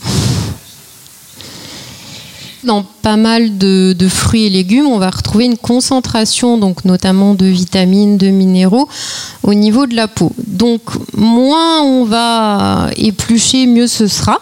Dans 2.65 2.85
pas 3.03 3.17
mal 3.17 3.59
de, 3.59 3.97
fruits 4.09 4.45
et 4.45 4.51
légumes, 4.51 4.87
on 4.87 4.99
va 4.99 5.11
retrouver 5.11 5.47
une 5.47 5.57
concentration, 5.57 6.59
donc 6.59 6.85
notamment 6.85 7.35
de 7.35 7.47
vitamines, 7.47 8.19
de 8.19 8.29
minéraux, 8.29 8.89
au 9.43 9.55
niveau 9.55 9.87
de 9.87 9.97
la 9.97 10.07
peau. 10.07 10.33
Donc 10.47 10.83
moins 11.17 11.83
on 11.83 12.05
va 12.05 12.89
éplucher, 12.97 13.67
mieux 13.67 13.89
ce 13.89 14.07
sera. 14.07 14.39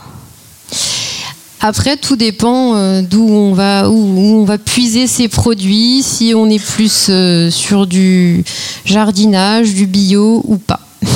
Après, 1.62 1.99
tout 1.99 2.17
dépend 2.17 2.75
euh, 2.75 3.03
d'où 3.03 3.23
on 3.23 3.53
va 3.53 3.91
où, 3.91 4.19
on 4.19 4.45
va 4.45 4.57
puiser 4.57 5.07
ces 5.07 5.29
produits, 5.29 6.03
si 6.03 6.33
on 6.35 6.49
est 6.49 6.62
plus 6.62 7.09
euh, 7.11 7.50
sur 7.50 7.87
du 7.87 8.45
jardinage, 8.87 9.75
du 9.75 9.87
bio 9.87 10.43
ou 10.47 10.57
pas. 10.57 10.81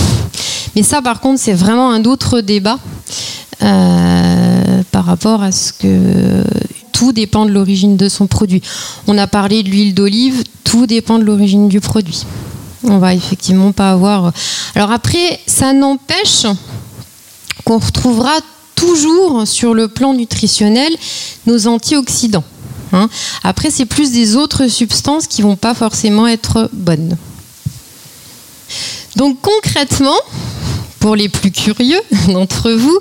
Mais 0.76 0.82
ça, 0.82 1.00
par 1.00 1.20
contre, 1.20 1.40
c'est 1.40 1.54
vraiment 1.54 1.90
un 1.90 2.04
autre 2.04 2.42
débat 2.42 2.78
euh, 3.62 4.82
par 4.90 5.06
rapport 5.06 5.42
à 5.42 5.50
ce 5.50 5.72
que 5.72 6.44
tout 6.94 7.12
dépend 7.12 7.44
de 7.44 7.50
l'origine 7.50 7.98
de 7.98 8.08
son 8.08 8.26
produit. 8.26 8.62
On 9.06 9.18
a 9.18 9.26
parlé 9.26 9.62
de 9.62 9.68
l'huile 9.68 9.94
d'olive, 9.94 10.44
tout 10.62 10.86
dépend 10.86 11.18
de 11.18 11.24
l'origine 11.24 11.68
du 11.68 11.80
produit. 11.80 12.24
On 12.84 12.98
va 12.98 13.14
effectivement 13.14 13.72
pas 13.72 13.90
avoir. 13.90 14.32
Alors 14.74 14.92
après, 14.92 15.40
ça 15.46 15.72
n'empêche 15.72 16.46
qu'on 17.64 17.78
retrouvera 17.78 18.32
toujours 18.76 19.46
sur 19.46 19.74
le 19.74 19.88
plan 19.88 20.14
nutritionnel 20.14 20.92
nos 21.46 21.66
antioxydants. 21.66 22.44
Hein. 22.92 23.08
Après, 23.42 23.70
c'est 23.70 23.86
plus 23.86 24.12
des 24.12 24.36
autres 24.36 24.68
substances 24.68 25.26
qui 25.26 25.42
vont 25.42 25.56
pas 25.56 25.74
forcément 25.74 26.28
être 26.28 26.70
bonnes. 26.72 27.16
Donc 29.16 29.40
concrètement, 29.40 30.18
pour 31.04 31.16
les 31.16 31.28
plus 31.28 31.50
curieux 31.50 32.00
d'entre 32.28 32.70
vous, 32.70 32.98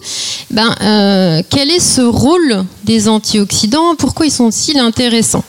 ben, 0.51 0.75
euh, 0.81 1.41
quel 1.49 1.71
est 1.71 1.79
ce 1.79 2.01
rôle 2.01 2.65
des 2.83 3.07
antioxydants? 3.07 3.95
Pourquoi 3.95 4.25
ils 4.25 4.31
sont-ils 4.31 4.77
intéressants? 4.77 5.45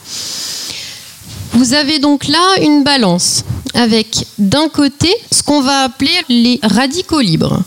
Vous 1.51 1.73
avez 1.73 1.99
donc 1.99 2.29
là 2.29 2.61
une 2.61 2.85
balance 2.85 3.43
avec 3.73 4.25
d'un 4.37 4.69
côté 4.69 5.13
ce 5.33 5.43
qu'on 5.43 5.59
va 5.59 5.83
appeler 5.83 6.15
les 6.29 6.61
radicaux 6.63 7.19
libres. 7.19 7.59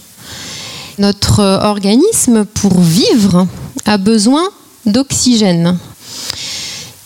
Notre 0.96 1.42
organisme, 1.64 2.46
pour 2.46 2.80
vivre, 2.80 3.46
a 3.84 3.98
besoin 3.98 4.48
d'oxygène. 4.86 5.76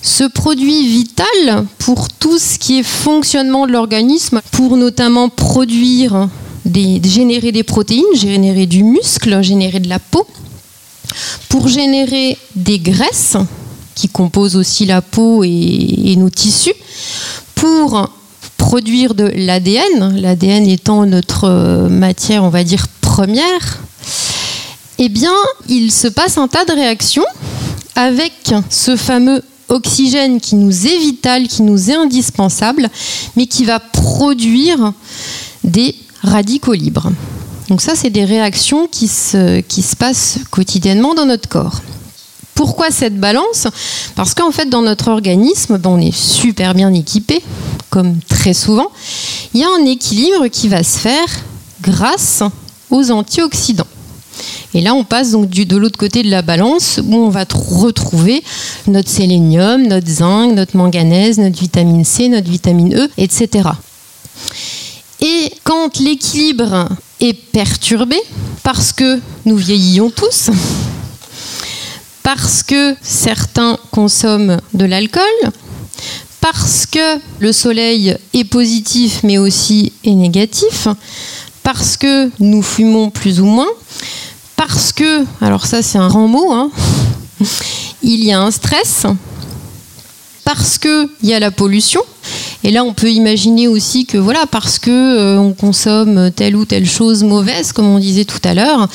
Ce 0.03 0.23
produit 0.23 0.87
vital 0.87 1.67
pour 1.79 2.11
tout 2.11 2.39
ce 2.39 2.61
qui 2.61 2.79
est 2.79 2.85
fonctionnement 2.85 3.67
de 3.67 3.73
l'organisme, 3.73 4.41
pour 4.53 4.77
notamment 4.77 5.29
produire 5.29 6.29
générer 6.65 7.53
des 7.53 7.63
protéines, 7.63 8.05
générer 8.15 8.67
du 8.67 8.83
muscle, 8.83 9.43
générer 9.43 9.81
de 9.81 9.89
la 9.89 9.99
peau, 9.99 10.27
pour 11.49 11.69
générer 11.69 12.39
des 12.55 12.79
graisses 12.79 13.37
qui 13.95 14.09
composent 14.09 14.57
aussi 14.57 14.87
la 14.87 15.03
peau 15.03 15.45
et, 15.45 16.15
nos 16.17 16.31
tissus, 16.31 16.75
pour 17.55 18.11
produire 18.57 19.15
de 19.15 19.31
l'ADN, 19.35 20.21
l'ADN 20.21 20.67
étant 20.67 21.05
notre 21.05 21.89
matière, 21.89 22.45
on 22.45 22.49
va 22.49 22.65
dire, 22.65 22.87
première, 23.01 23.81
eh 24.99 25.09
bien, 25.09 25.35
il 25.69 25.93
se 25.93 26.09
passe 26.09 26.39
un 26.39 26.49
tas 26.49 26.65
de 26.65 26.73
réactions 26.73 27.25
avec 27.95 28.55
ce 28.71 28.97
fameux 28.97 29.43
oxygène 29.69 30.41
qui 30.41 30.55
nous 30.55 30.87
est 30.87 30.99
vital, 30.99 31.49
qui 31.49 31.63
nous 31.63 31.91
est 31.91 31.95
indispensable, 31.95 32.89
mais 33.37 33.47
qui 33.47 33.65
va 33.65 33.81
produire 33.81 34.93
des 35.65 35.95
radicaux 36.23 36.75
libres. 36.75 37.11
Donc 37.69 37.81
ça, 37.81 37.95
c'est 37.95 38.11
des 38.11 38.25
réactions 38.25 38.87
qui 38.87 39.09
se, 39.09 39.63
passent 39.97 40.39
quotidiennement 40.51 41.15
dans 41.15 41.27
notre 41.27 41.49
corps. 41.49 41.81
Pourquoi 42.55 42.91
cette 42.91 43.19
balance? 43.19 43.67
Parce 44.15 44.35
qu'en 44.35 44.51
fait, 44.53 44.69
dans 44.69 44.83
notre 44.83 45.09
organisme, 45.09 45.81
on 45.85 45.99
est 45.99 46.15
super 46.15 46.75
bien 46.75 46.93
équipé, 46.93 47.43
comme 47.89 48.19
très 48.29 48.53
souvent. 48.53 48.89
Il 49.55 49.61
y 49.61 49.65
a 49.65 49.69
un 49.69 49.87
équilibre 49.87 50.49
qui 50.49 50.69
va 50.69 50.83
se 50.83 50.99
faire 50.99 51.27
grâce 51.81 52.43
aux 52.91 53.11
antioxydants. 53.11 53.87
Et 54.75 54.81
là, 54.81 54.95
on 54.95 55.05
passe 55.05 55.33
donc 55.33 55.51
de 55.51 55.77
l'autre 55.77 55.99
côté 55.99 56.23
de 56.23 56.31
la 56.31 56.43
balance 56.43 57.01
où 57.03 57.15
on 57.15 57.29
va 57.29 57.45
retrouver 57.45 58.43
notre 58.87 59.11
sélénium, 59.11 59.87
notre 59.87 60.09
zinc, 60.09 60.53
notre 60.53 60.77
manganèse, 60.77 61.39
notre 61.39 61.59
vitamine 61.59 62.05
C, 62.05 62.29
notre 62.29 62.51
vitamine 62.51 62.95
E, 62.95 63.11
etc. 63.19 63.69
Et 65.25 65.53
quand 65.63 66.01
l'équilibre 66.01 66.89
est 67.21 67.33
perturbé, 67.33 68.17
parce 68.65 68.93
que 68.93 69.21
nous 69.45 69.57
vieillissons 69.57 70.11
tous, 70.11 70.51
parce 72.25 72.65
que 72.65 72.97
certains 73.03 73.79
consomment 73.93 74.61
de 74.75 74.85
l'alcool, 74.85 75.23
parce 76.41 76.87
que 76.87 77.21
le 77.39 77.53
soleil 77.53 78.17
est 78.35 78.45
positif 78.45 79.21
mais 79.23 79.39
aussi 79.39 79.93
est 80.03 80.15
négatif, 80.15 80.89
parce 81.63 81.97
que 81.97 82.29
nous 82.41 82.63
fumons 82.63 83.11
plus 83.11 83.41
ou 83.41 83.45
moins, 83.47 83.71
parce 84.57 84.93
que, 84.93 85.25
alors 85.41 85.67
ça 85.67 85.83
c'est 85.83 85.99
un 85.99 86.09
grand 86.09 86.27
mot, 86.27 86.53
hein, 86.53 86.73
il 88.03 88.25
y 88.25 88.33
a 88.33 88.41
un 88.41 88.51
stress, 88.51 89.07
parce 90.45 90.79
qu'il 90.79 91.09
y 91.23 91.35
a 91.35 91.41
la 91.41 91.51
pollution. 91.51 92.03
Et 92.65 92.71
là, 92.71 92.85
on 92.85 92.95
peut 92.95 93.11
imaginer 93.11 93.69
aussi 93.69 94.07
que 94.07 94.19
voilà, 94.19 94.47
parce 94.47 94.79
que 94.79 94.91
euh, 94.91 95.39
on 95.39 95.53
consomme 95.53 96.31
telle 96.31 96.55
ou 96.55 96.65
telle 96.65 96.89
chose 96.89 97.25
mauvaise, 97.25 97.73
comme 97.73 97.87
on 97.87 97.99
disait 97.99 98.25
tout 98.25 98.41
à 98.45 98.55
l'heure, 98.55 98.89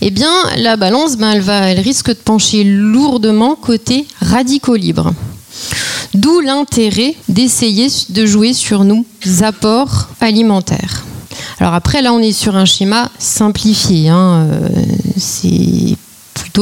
eh 0.00 0.10
bien, 0.10 0.32
la 0.58 0.76
balance, 0.76 1.16
ben, 1.16 1.32
elle 1.32 1.40
va, 1.40 1.70
elle 1.70 1.80
risque 1.80 2.08
de 2.08 2.14
pencher 2.14 2.64
lourdement 2.64 3.54
côté 3.54 4.06
radicaux 4.20 4.76
libres. 4.76 5.14
D'où 6.12 6.40
l'intérêt 6.40 7.14
d'essayer 7.28 7.88
de 8.10 8.26
jouer 8.26 8.52
sur 8.52 8.84
nos 8.84 9.04
apports 9.42 10.08
alimentaires. 10.20 11.04
Alors 11.58 11.74
après, 11.74 12.02
là, 12.02 12.12
on 12.12 12.20
est 12.20 12.32
sur 12.32 12.56
un 12.56 12.64
schéma 12.64 13.10
simplifié. 13.18 14.08
Hein, 14.10 14.48
euh, 14.50 14.68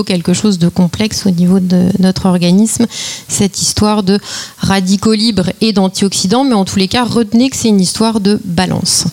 quelque 0.00 0.32
chose 0.32 0.58
de 0.58 0.68
complexe 0.68 1.26
au 1.26 1.30
niveau 1.30 1.60
de 1.60 1.88
notre 1.98 2.26
organisme, 2.26 2.86
cette 3.28 3.60
histoire 3.60 4.02
de 4.02 4.18
radicaux 4.58 5.12
libres 5.12 5.50
et 5.60 5.72
d'antioxydants, 5.72 6.44
mais 6.44 6.54
en 6.54 6.64
tous 6.64 6.78
les 6.78 6.88
cas, 6.88 7.04
retenez 7.04 7.50
que 7.50 7.56
c'est 7.56 7.68
une 7.68 7.80
histoire 7.80 8.20
de 8.20 8.40
balance. 8.44 9.04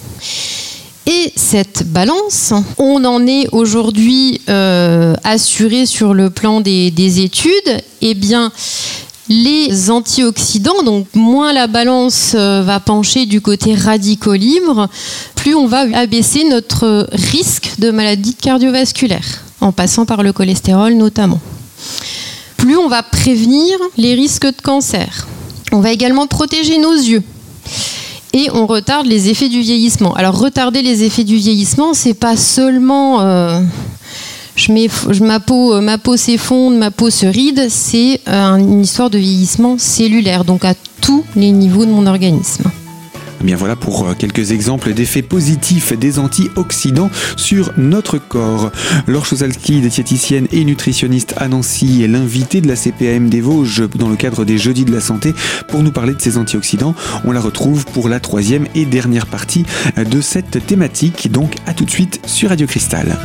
Et 1.05 1.33
cette 1.35 1.87
balance, 1.87 2.53
on 2.77 3.03
en 3.03 3.25
est 3.25 3.47
aujourd'hui 3.51 4.41
euh, 4.47 5.15
assuré 5.23 5.85
sur 5.85 6.13
le 6.13 6.29
plan 6.29 6.61
des, 6.61 6.91
des 6.91 7.21
études. 7.21 7.81
Eh 8.01 8.13
bien, 8.13 8.51
les 9.29 9.91
antioxydants, 9.91 10.83
donc 10.83 11.07
moins 11.13 11.53
la 11.53 11.67
balance 11.67 12.33
euh, 12.35 12.63
va 12.63 12.79
pencher 12.79 13.27
du 13.27 13.41
côté 13.41 13.75
radicaux 13.75 14.33
libre, 14.33 14.89
plus 15.35 15.53
on 15.53 15.67
va 15.67 15.85
abaisser 15.93 16.43
notre 16.49 17.07
risque 17.13 17.73
de 17.77 17.91
maladie 17.91 18.33
cardiovasculaire, 18.33 19.43
en 19.61 19.71
passant 19.71 20.05
par 20.05 20.23
le 20.23 20.33
cholestérol 20.33 20.93
notamment. 20.93 21.39
Plus 22.57 22.75
on 22.75 22.89
va 22.89 23.03
prévenir 23.03 23.77
les 23.97 24.15
risques 24.15 24.47
de 24.47 24.61
cancer. 24.61 25.27
On 25.71 25.79
va 25.79 25.91
également 25.91 26.27
protéger 26.27 26.79
nos 26.79 26.93
yeux. 26.93 27.23
Et 28.33 28.49
on 28.51 28.67
retarde 28.67 29.07
les 29.07 29.29
effets 29.29 29.49
du 29.49 29.61
vieillissement. 29.61 30.13
Alors 30.13 30.37
retarder 30.37 30.81
les 30.81 31.03
effets 31.03 31.23
du 31.23 31.37
vieillissement, 31.37 31.93
c'est 31.93 32.13
pas 32.13 32.35
seulement 32.35 33.21
euh, 33.21 33.61
je 34.59 34.73
mets, 34.73 34.89
ma 35.21 35.39
peau, 35.39 35.73
euh, 35.73 35.81
ma 35.81 35.97
peau 35.97 36.17
s'effondre, 36.17 36.77
ma 36.77 36.91
peau 36.91 37.09
se 37.09 37.25
ride, 37.25 37.67
c'est 37.69 38.19
euh, 38.27 38.55
une 38.57 38.81
histoire 38.81 39.09
de 39.09 39.17
vieillissement 39.17 39.77
cellulaire, 39.77 40.43
donc 40.43 40.65
à 40.65 40.73
tous 41.01 41.23
les 41.35 41.51
niveaux 41.51 41.85
de 41.85 41.91
mon 41.91 42.05
organisme. 42.05 42.69
Eh 43.41 43.45
bien 43.45 43.55
voilà 43.55 43.77
pour 43.77 44.05
euh, 44.05 44.15
quelques 44.15 44.51
exemples 44.51 44.93
d'effets 44.93 45.21
positifs 45.21 45.97
des 45.97 46.19
antioxydants 46.19 47.09
sur 47.37 47.71
notre 47.77 48.17
corps. 48.17 48.69
Laure 49.07 49.25
Chosalski, 49.25 49.79
diététicienne 49.79 50.47
et 50.51 50.65
nutritionniste 50.65 51.35
à 51.37 51.47
Nancy, 51.47 52.03
est 52.03 52.09
l'invitée 52.09 52.59
de 52.59 52.67
la 52.67 52.75
CPAM 52.75 53.29
des 53.29 53.39
Vosges 53.39 53.87
dans 53.95 54.09
le 54.09 54.17
cadre 54.17 54.43
des 54.43 54.57
Jeudis 54.57 54.83
de 54.83 54.91
la 54.91 54.99
Santé 54.99 55.33
pour 55.69 55.83
nous 55.83 55.93
parler 55.93 56.13
de 56.15 56.21
ces 56.21 56.37
antioxydants. 56.37 56.95
On 57.23 57.31
la 57.31 57.39
retrouve 57.39 57.85
pour 57.85 58.09
la 58.09 58.19
troisième 58.19 58.67
et 58.75 58.83
dernière 58.83 59.25
partie 59.25 59.63
de 59.95 60.19
cette 60.19 60.65
thématique. 60.65 61.31
Donc 61.31 61.55
à 61.65 61.73
tout 61.73 61.85
de 61.85 61.91
suite 61.91 62.19
sur 62.25 62.49
Radio 62.49 62.67
Cristal. 62.67 63.17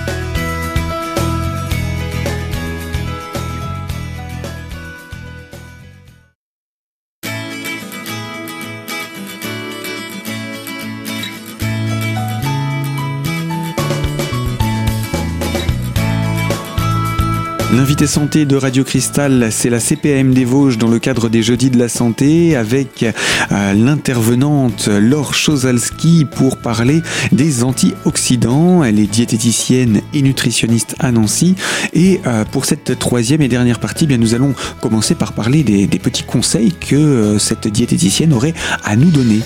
L'invité 17.77 18.07
santé 18.07 18.47
de 18.47 18.55
Radio 18.55 18.85
Cristal, 18.85 19.49
c'est 19.51 19.69
la 19.69 19.81
CPM 19.81 20.33
des 20.33 20.45
Vosges 20.45 20.79
dans 20.79 20.87
le 20.87 21.01
cadre 21.01 21.29
des 21.29 21.43
Jeudis 21.43 21.71
de 21.71 21.79
la 21.79 21.89
Santé 21.89 22.55
avec 22.55 23.03
euh, 23.03 23.73
l'intervenante 23.73 24.87
Laure 24.87 25.35
Chosalski 25.35 26.25
pour 26.25 26.59
parler 26.59 27.03
des 27.33 27.65
antioxydants. 27.65 28.85
Elle 28.85 29.01
est 29.01 29.11
diététicienne 29.11 30.03
et 30.13 30.23
nutritionniste 30.23 30.95
à 31.01 31.11
Nancy. 31.11 31.57
Et 31.95 32.21
euh, 32.29 32.45
pour 32.45 32.65
cette 32.65 32.97
troisième 33.01 33.43
et 33.43 33.49
dernière 33.49 33.81
partie, 33.81 34.07
bien, 34.07 34.19
nous 34.19 34.35
allons 34.35 34.55
commencer 34.81 35.17
par 35.17 35.33
parler 35.33 35.65
des, 35.65 35.89
des 35.89 35.99
petits 35.99 36.23
conseils 36.23 36.73
que 36.73 36.95
euh, 36.95 37.39
cette 37.41 37.67
diététicienne 37.67 38.33
aurait 38.33 38.55
à 38.85 38.95
nous 38.95 39.11
donner. 39.11 39.41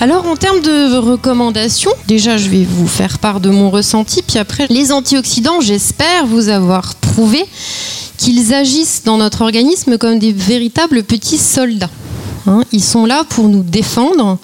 Alors 0.00 0.26
en 0.28 0.36
termes 0.36 0.60
de 0.60 0.96
recommandations, 0.96 1.90
déjà 2.06 2.36
je 2.36 2.48
vais 2.48 2.64
vous 2.64 2.86
faire 2.86 3.18
part 3.18 3.40
de 3.40 3.50
mon 3.50 3.68
ressenti, 3.68 4.22
puis 4.22 4.38
après 4.38 4.68
les 4.70 4.92
antioxydants, 4.92 5.60
j'espère 5.60 6.24
vous 6.24 6.48
avoir 6.50 6.94
prouvé 6.94 7.44
qu'ils 8.16 8.54
agissent 8.54 9.02
dans 9.04 9.16
notre 9.16 9.42
organisme 9.42 9.98
comme 9.98 10.20
des 10.20 10.30
véritables 10.30 11.02
petits 11.02 11.38
soldats. 11.38 11.90
Hein. 12.46 12.62
ils 12.70 12.82
sont 12.82 13.06
là 13.06 13.24
pour 13.28 13.48
nous 13.48 13.64
défendre, 13.64 14.38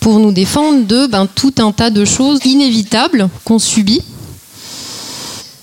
pour 0.00 0.18
nous 0.18 0.32
défendre 0.32 0.86
de 0.86 1.06
ben, 1.06 1.26
tout 1.26 1.54
un 1.56 1.72
tas 1.72 1.88
de 1.88 2.04
choses 2.04 2.40
inévitables 2.44 3.30
qu'on 3.44 3.58
subit. 3.58 4.02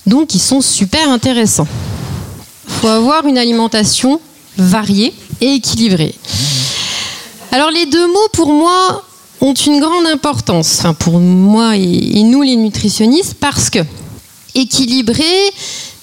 Donc 0.07 0.33
ils 0.33 0.41
sont 0.41 0.61
super 0.61 1.09
intéressants. 1.09 1.67
Il 2.67 2.73
faut 2.73 2.87
avoir 2.87 3.27
une 3.27 3.37
alimentation 3.37 4.19
variée 4.57 5.13
et 5.41 5.53
équilibrée. 5.53 6.15
Alors 7.53 7.69
les 7.69 7.85
deux 7.85 8.07
mots 8.07 8.29
pour 8.31 8.51
moi 8.51 9.03
ont 9.39 9.53
une 9.53 9.79
grande 9.79 10.07
importance, 10.07 10.81
pour 10.97 11.19
moi 11.19 11.77
et, 11.77 12.23
nous 12.23 12.41
les 12.41 12.55
nutritionnistes, 12.55 13.35
parce 13.39 13.69
que 13.69 13.77
équilibré, 14.55 15.23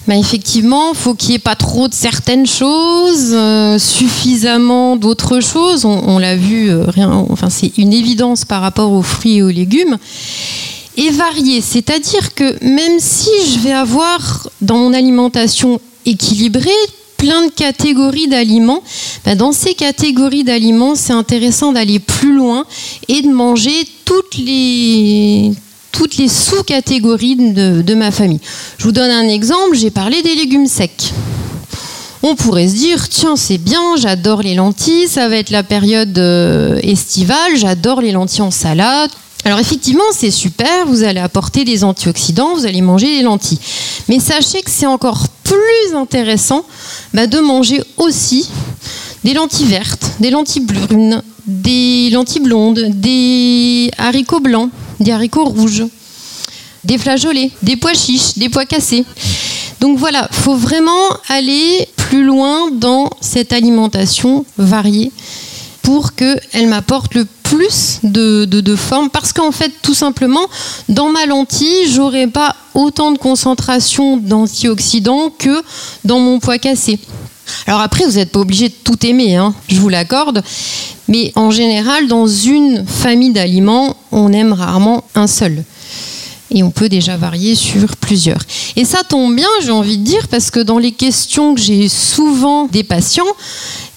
bah 0.06 0.14
effectivement, 0.14 0.94
faut 0.94 1.14
qu'il 1.14 1.30
n'y 1.30 1.34
ait 1.34 1.38
pas 1.40 1.56
trop 1.56 1.88
de 1.88 1.92
certaines 1.92 2.46
choses, 2.46 3.32
euh, 3.32 3.80
suffisamment 3.80 4.94
d'autres 4.94 5.40
choses. 5.40 5.84
On, 5.84 6.20
l'a 6.20 6.36
vu, 6.36 6.70
euh, 6.70 6.84
rien, 6.86 7.10
enfin 7.28 7.50
c'est 7.50 7.76
une 7.78 7.92
évidence 7.92 8.44
par 8.44 8.62
rapport 8.62 8.92
aux 8.92 9.02
fruits 9.02 9.38
et 9.38 9.42
aux 9.42 9.50
légumes. 9.50 9.98
Et 10.96 11.10
varié, 11.10 11.62
c'est-à-dire 11.62 12.32
que 12.36 12.64
même 12.64 13.00
si 13.00 13.30
je 13.52 13.58
vais 13.58 13.72
avoir 13.72 14.48
dans 14.60 14.76
mon 14.76 14.94
alimentation 14.94 15.80
équilibrée 16.06 16.70
plein 17.20 17.44
de 17.46 17.50
catégories 17.52 18.28
d'aliments. 18.28 18.82
Ben, 19.26 19.36
dans 19.36 19.52
ces 19.52 19.74
catégories 19.74 20.42
d'aliments, 20.42 20.94
c'est 20.94 21.12
intéressant 21.12 21.70
d'aller 21.70 21.98
plus 21.98 22.34
loin 22.34 22.64
et 23.08 23.20
de 23.20 23.28
manger 23.28 23.86
toutes 24.06 24.38
les 24.38 25.52
sous-catégories 26.28 27.36
de, 27.36 27.94
ma 27.94 28.10
famille. 28.10 28.40
Je 28.78 28.84
vous 28.84 28.92
donne 28.92 29.10
un 29.10 29.28
exemple, 29.28 29.76
j'ai 29.76 29.90
parlé 29.90 30.22
des 30.22 30.34
légumes 30.34 30.66
secs. 30.66 31.12
On 32.22 32.36
pourrait 32.36 32.68
se 32.68 32.74
dire, 32.74 33.06
tiens, 33.10 33.36
c'est 33.36 33.58
bien, 33.58 33.96
j'adore 33.96 34.40
les 34.40 34.54
lentilles, 34.54 35.06
ça 35.06 35.28
va 35.28 35.36
être 35.36 35.50
la 35.50 35.62
période 35.62 36.18
euh, 36.18 36.78
estivale, 36.82 37.56
j'adore 37.56 38.00
les 38.00 38.12
lentilles 38.12 38.42
en 38.42 38.50
salade. 38.50 39.10
Alors 39.50 39.58
effectivement, 39.58 40.04
c'est 40.12 40.30
super, 40.30 40.86
vous 40.86 41.02
allez 41.02 41.18
apporter 41.18 41.64
des 41.64 41.82
antioxydants, 41.82 42.54
vous 42.54 42.66
allez 42.66 42.82
manger 42.82 43.16
des 43.16 43.22
lentilles. 43.22 43.58
Mais 44.08 44.20
sachez 44.20 44.62
que 44.62 44.70
c'est 44.70 44.86
encore 44.86 45.26
plus 45.42 45.96
intéressant 45.96 46.64
bah, 47.14 47.26
de 47.26 47.40
manger 47.40 47.82
aussi 47.96 48.48
des 49.24 49.34
lentilles 49.34 49.66
vertes, 49.66 50.12
des 50.20 50.30
lentilles 50.30 50.62
brunes, 50.62 51.20
des 51.48 52.10
lentilles 52.10 52.42
blondes, 52.42 52.90
des 52.90 53.90
haricots 53.98 54.38
blancs, 54.38 54.70
des 55.00 55.10
haricots 55.10 55.46
rouges, 55.46 55.82
des 56.84 56.96
flageolets, 56.96 57.50
des 57.64 57.74
pois 57.74 57.94
chiches, 57.94 58.38
des 58.38 58.50
pois 58.50 58.66
cassés. 58.66 59.04
Donc 59.80 59.98
voilà, 59.98 60.28
faut 60.30 60.54
vraiment 60.54 61.08
aller 61.28 61.88
plus 61.96 62.22
loin 62.22 62.70
dans 62.70 63.10
cette 63.20 63.52
alimentation 63.52 64.44
variée 64.58 65.10
pour 65.82 66.14
qu'elle 66.14 66.68
m'apporte 66.68 67.16
le 67.16 67.26
plus 67.50 67.98
de, 68.04 68.76
formes 68.76 69.10
parce 69.10 69.32
qu'en 69.32 69.50
fait 69.50 69.72
tout 69.82 69.94
simplement 69.94 70.46
dans 70.88 71.10
ma 71.10 71.26
lentille 71.26 71.92
j'aurais 71.92 72.28
pas 72.28 72.54
autant 72.74 73.10
de 73.10 73.18
concentration 73.18 74.16
d'antioxydants 74.16 75.30
que 75.36 75.62
dans 76.04 76.20
mon 76.20 76.38
pois 76.38 76.58
cassé. 76.58 77.00
Alors 77.66 77.80
après 77.80 78.04
vous 78.04 78.12
n'êtes 78.12 78.30
pas 78.30 78.38
obligé 78.38 78.68
de 78.68 78.74
tout 78.84 79.04
aimer, 79.04 79.34
hein, 79.34 79.52
je 79.68 79.80
vous 79.80 79.88
l'accorde, 79.88 80.42
mais 81.08 81.32
en 81.34 81.50
général 81.50 82.06
dans 82.06 82.28
une 82.28 82.86
famille 82.86 83.32
d'aliments 83.32 83.96
on 84.12 84.32
aime 84.32 84.52
rarement 84.52 85.02
un 85.16 85.26
seul 85.26 85.64
et 86.52 86.62
on 86.62 86.70
peut 86.70 86.88
déjà 86.88 87.16
varier 87.16 87.54
sur 87.54 87.96
plusieurs. 87.96 88.40
Et 88.76 88.84
ça 88.84 89.02
tombe 89.04 89.34
bien, 89.34 89.48
j'ai 89.62 89.70
envie 89.70 89.98
de 89.98 90.04
dire, 90.04 90.26
parce 90.28 90.50
que 90.50 90.60
dans 90.60 90.78
les 90.78 90.92
questions 90.92 91.54
que 91.54 91.60
j'ai 91.60 91.88
souvent 91.88 92.66
des 92.66 92.82
patients, 92.82 93.22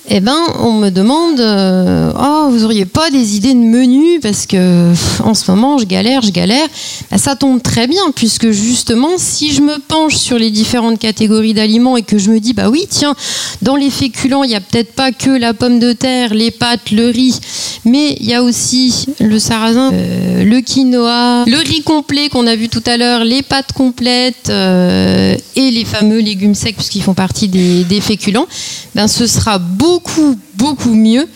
eh 0.09 0.19
ben, 0.19 0.37
on 0.59 0.73
me 0.73 0.89
demande 0.89 1.39
euh, 1.39 2.11
Oh, 2.19 2.49
vous 2.49 2.65
auriez 2.65 2.83
pas 2.83 3.09
des 3.09 3.37
idées 3.37 3.53
de 3.53 3.59
menu? 3.59 4.19
Parce 4.19 4.45
que 4.45 4.91
en 5.23 5.33
ce 5.33 5.49
moment, 5.49 5.77
je 5.77 5.85
galère, 5.85 6.21
je 6.21 6.31
galère. 6.31 6.67
Ben, 7.09 7.17
ça 7.17 7.37
tombe 7.37 7.61
très 7.61 7.87
bien, 7.87 8.01
puisque 8.13 8.51
justement, 8.51 9.11
si 9.17 9.53
je 9.53 9.61
me 9.61 9.79
penche 9.79 10.15
sur 10.15 10.37
les 10.37 10.51
différentes 10.51 10.99
catégories 10.99 11.53
d'aliments 11.53 11.95
et 11.95 12.01
que 12.01 12.17
je 12.17 12.31
me 12.31 12.41
dis 12.41 12.53
Bah 12.53 12.69
oui, 12.69 12.85
tiens, 12.89 13.15
dans 13.61 13.77
les 13.77 13.89
féculents, 13.89 14.43
il 14.43 14.49
n'y 14.49 14.55
a 14.55 14.61
peut-être 14.61 14.93
pas 14.93 15.13
que 15.13 15.29
la 15.29 15.53
pomme 15.53 15.79
de 15.79 15.93
terre, 15.93 16.33
les 16.33 16.51
pâtes, 16.51 16.91
le 16.91 17.07
riz, 17.07 17.39
mais 17.85 18.17
il 18.19 18.25
y 18.25 18.33
a 18.33 18.43
aussi 18.43 19.05
le 19.21 19.39
sarrasin, 19.39 19.91
euh, 19.93 20.43
le 20.43 20.59
quinoa, 20.59 21.45
le 21.47 21.57
riz 21.57 21.81
complet 21.81 22.27
qu'on 22.27 22.45
a 22.45 22.57
vu 22.57 22.67
tout 22.67 22.83
à 22.85 22.97
l'heure, 22.97 23.23
les 23.23 23.41
pâtes 23.41 23.71
complètes 23.71 24.49
euh, 24.49 25.37
et 25.55 25.71
les 25.71 25.85
fameux 25.85 26.19
légumes 26.19 26.55
secs, 26.55 26.75
puisqu'ils 26.75 27.03
font 27.03 27.13
partie 27.13 27.47
des, 27.47 27.85
des 27.85 28.01
féculents. 28.01 28.47
Ben, 28.95 29.07
ce 29.07 29.25
sera 29.27 29.59
beau 29.59 29.92
beaucoup, 29.93 30.39
beaucoup 30.55 30.93
mieux 30.95 31.27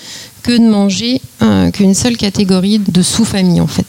que 0.41 0.52
de 0.52 0.67
manger 0.67 1.22
euh, 1.43 1.70
qu'une 1.70 1.93
seule 1.93 2.17
catégorie 2.17 2.80
de 2.80 3.02
sous-famille 3.04 3.62
en 3.62 3.67
fait. 3.67 3.86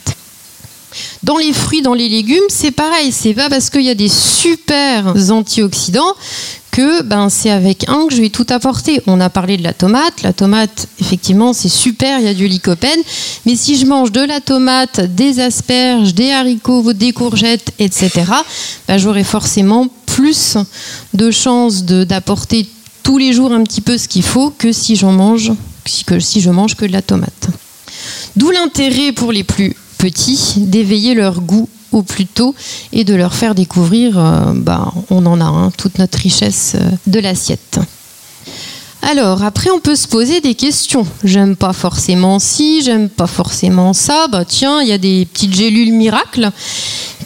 Dans 1.23 1.39
les 1.39 1.53
fruits, 1.53 1.83
dans 1.83 1.95
les 1.95 2.09
légumes, 2.09 2.49
c'est 2.49 2.71
pareil. 2.71 3.13
C'est 3.13 3.35
pas 3.35 3.49
parce 3.49 3.71
qu'il 3.71 3.83
y 3.83 3.91
a 3.91 3.95
des 3.95 4.09
super 4.09 5.15
antioxydants 5.31 6.15
que 6.71 7.03
ben, 7.03 7.29
c'est 7.29 7.51
avec 7.51 7.89
un 7.89 8.07
que 8.07 8.15
je 8.15 8.21
vais 8.21 8.29
tout 8.29 8.47
apporter. 8.51 9.01
On 9.07 9.21
a 9.21 9.31
parlé 9.31 9.57
de 9.57 9.63
la 9.63 9.73
tomate. 9.73 10.23
La 10.23 10.33
tomate, 10.33 10.87
effectivement, 11.01 11.53
c'est 11.53 11.69
super, 11.71 12.19
il 12.19 12.27
y 12.27 12.29
a 12.29 12.35
du 12.35 12.47
lycopène. 12.47 13.01
Mais 13.47 13.57
si 13.57 13.77
je 13.79 13.87
mange 13.87 14.13
de 14.13 14.21
la 14.21 14.41
tomate, 14.41 15.01
des 15.01 15.41
asperges, 15.41 16.15
des 16.15 16.31
haricots, 16.31 16.93
des 16.93 17.13
courgettes, 17.13 17.73
etc., 17.79 18.11
ben, 18.87 18.99
j'aurai 18.99 19.25
forcément 19.25 19.89
plus 20.07 20.59
de 21.15 21.31
chances 21.31 21.85
d'apporter 21.85 22.67
tous 23.09 23.17
les 23.17 23.33
jours 23.33 23.55
un 23.55 23.65
petit 23.65 23.81
peu 23.81 23.97
ce 23.97 24.07
qu'il 24.07 24.23
faut 24.23 24.51
que 24.51 24.71
si 24.71 24.95
j'en 24.95 25.13
mange, 25.13 25.53
que 26.05 26.21
si 26.21 26.43
je 26.43 26.51
mange 26.51 26.75
que 26.75 26.85
de 26.85 26.93
la 26.93 27.01
tomate. 27.01 27.49
D'où 28.37 28.51
l'intérêt 28.51 29.13
pour 29.13 29.33
les 29.33 29.45
plus 29.45 29.75
petits 29.97 30.57
d'éveiller 30.59 31.15
leur 31.15 31.41
goût 31.41 31.71
au 31.93 32.03
plus 32.03 32.27
tôt 32.27 32.55
et 32.93 33.05
de 33.05 33.15
leur 33.15 33.33
faire 33.33 33.55
découvrir, 33.55 34.19
euh, 34.19 34.53
bah, 34.55 34.93
on 35.09 35.25
en 35.25 35.41
a 35.41 35.45
hein, 35.47 35.71
toute 35.75 35.99
notre 35.99 36.19
richesse 36.19 36.75
euh, 36.75 36.91
de 37.07 37.19
l'assiette. 37.19 37.81
Alors, 39.01 39.43
après, 39.43 39.71
on 39.71 39.81
peut 39.81 39.97
se 39.97 40.07
poser 40.07 40.43
des 40.43 40.55
questions. 40.55 41.07
J'aime 41.25 41.57
pas 41.57 41.73
forcément 41.73 42.39
ci, 42.39 42.83
j'aime 42.83 43.09
pas 43.09 43.27
forcément 43.27 43.95
ça. 43.95 44.29
Bah, 44.29 44.45
tiens, 44.45 44.83
il 44.83 44.89
y 44.89 44.93
a 44.93 44.99
des 44.99 45.25
petites 45.25 45.55
gélules 45.55 45.95
miracles 45.95 46.51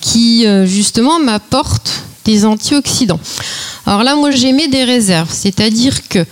qui, 0.00 0.46
euh, 0.46 0.64
justement, 0.64 1.18
m'apportent 1.18 2.04
des 2.24 2.44
antioxydants. 2.44 3.20
Alors 3.86 4.02
là, 4.04 4.14
moi, 4.14 4.30
j'émets 4.30 4.68
des 4.68 4.84
réserves. 4.84 5.30
C'est-à-dire 5.32 6.08
que 6.08 6.24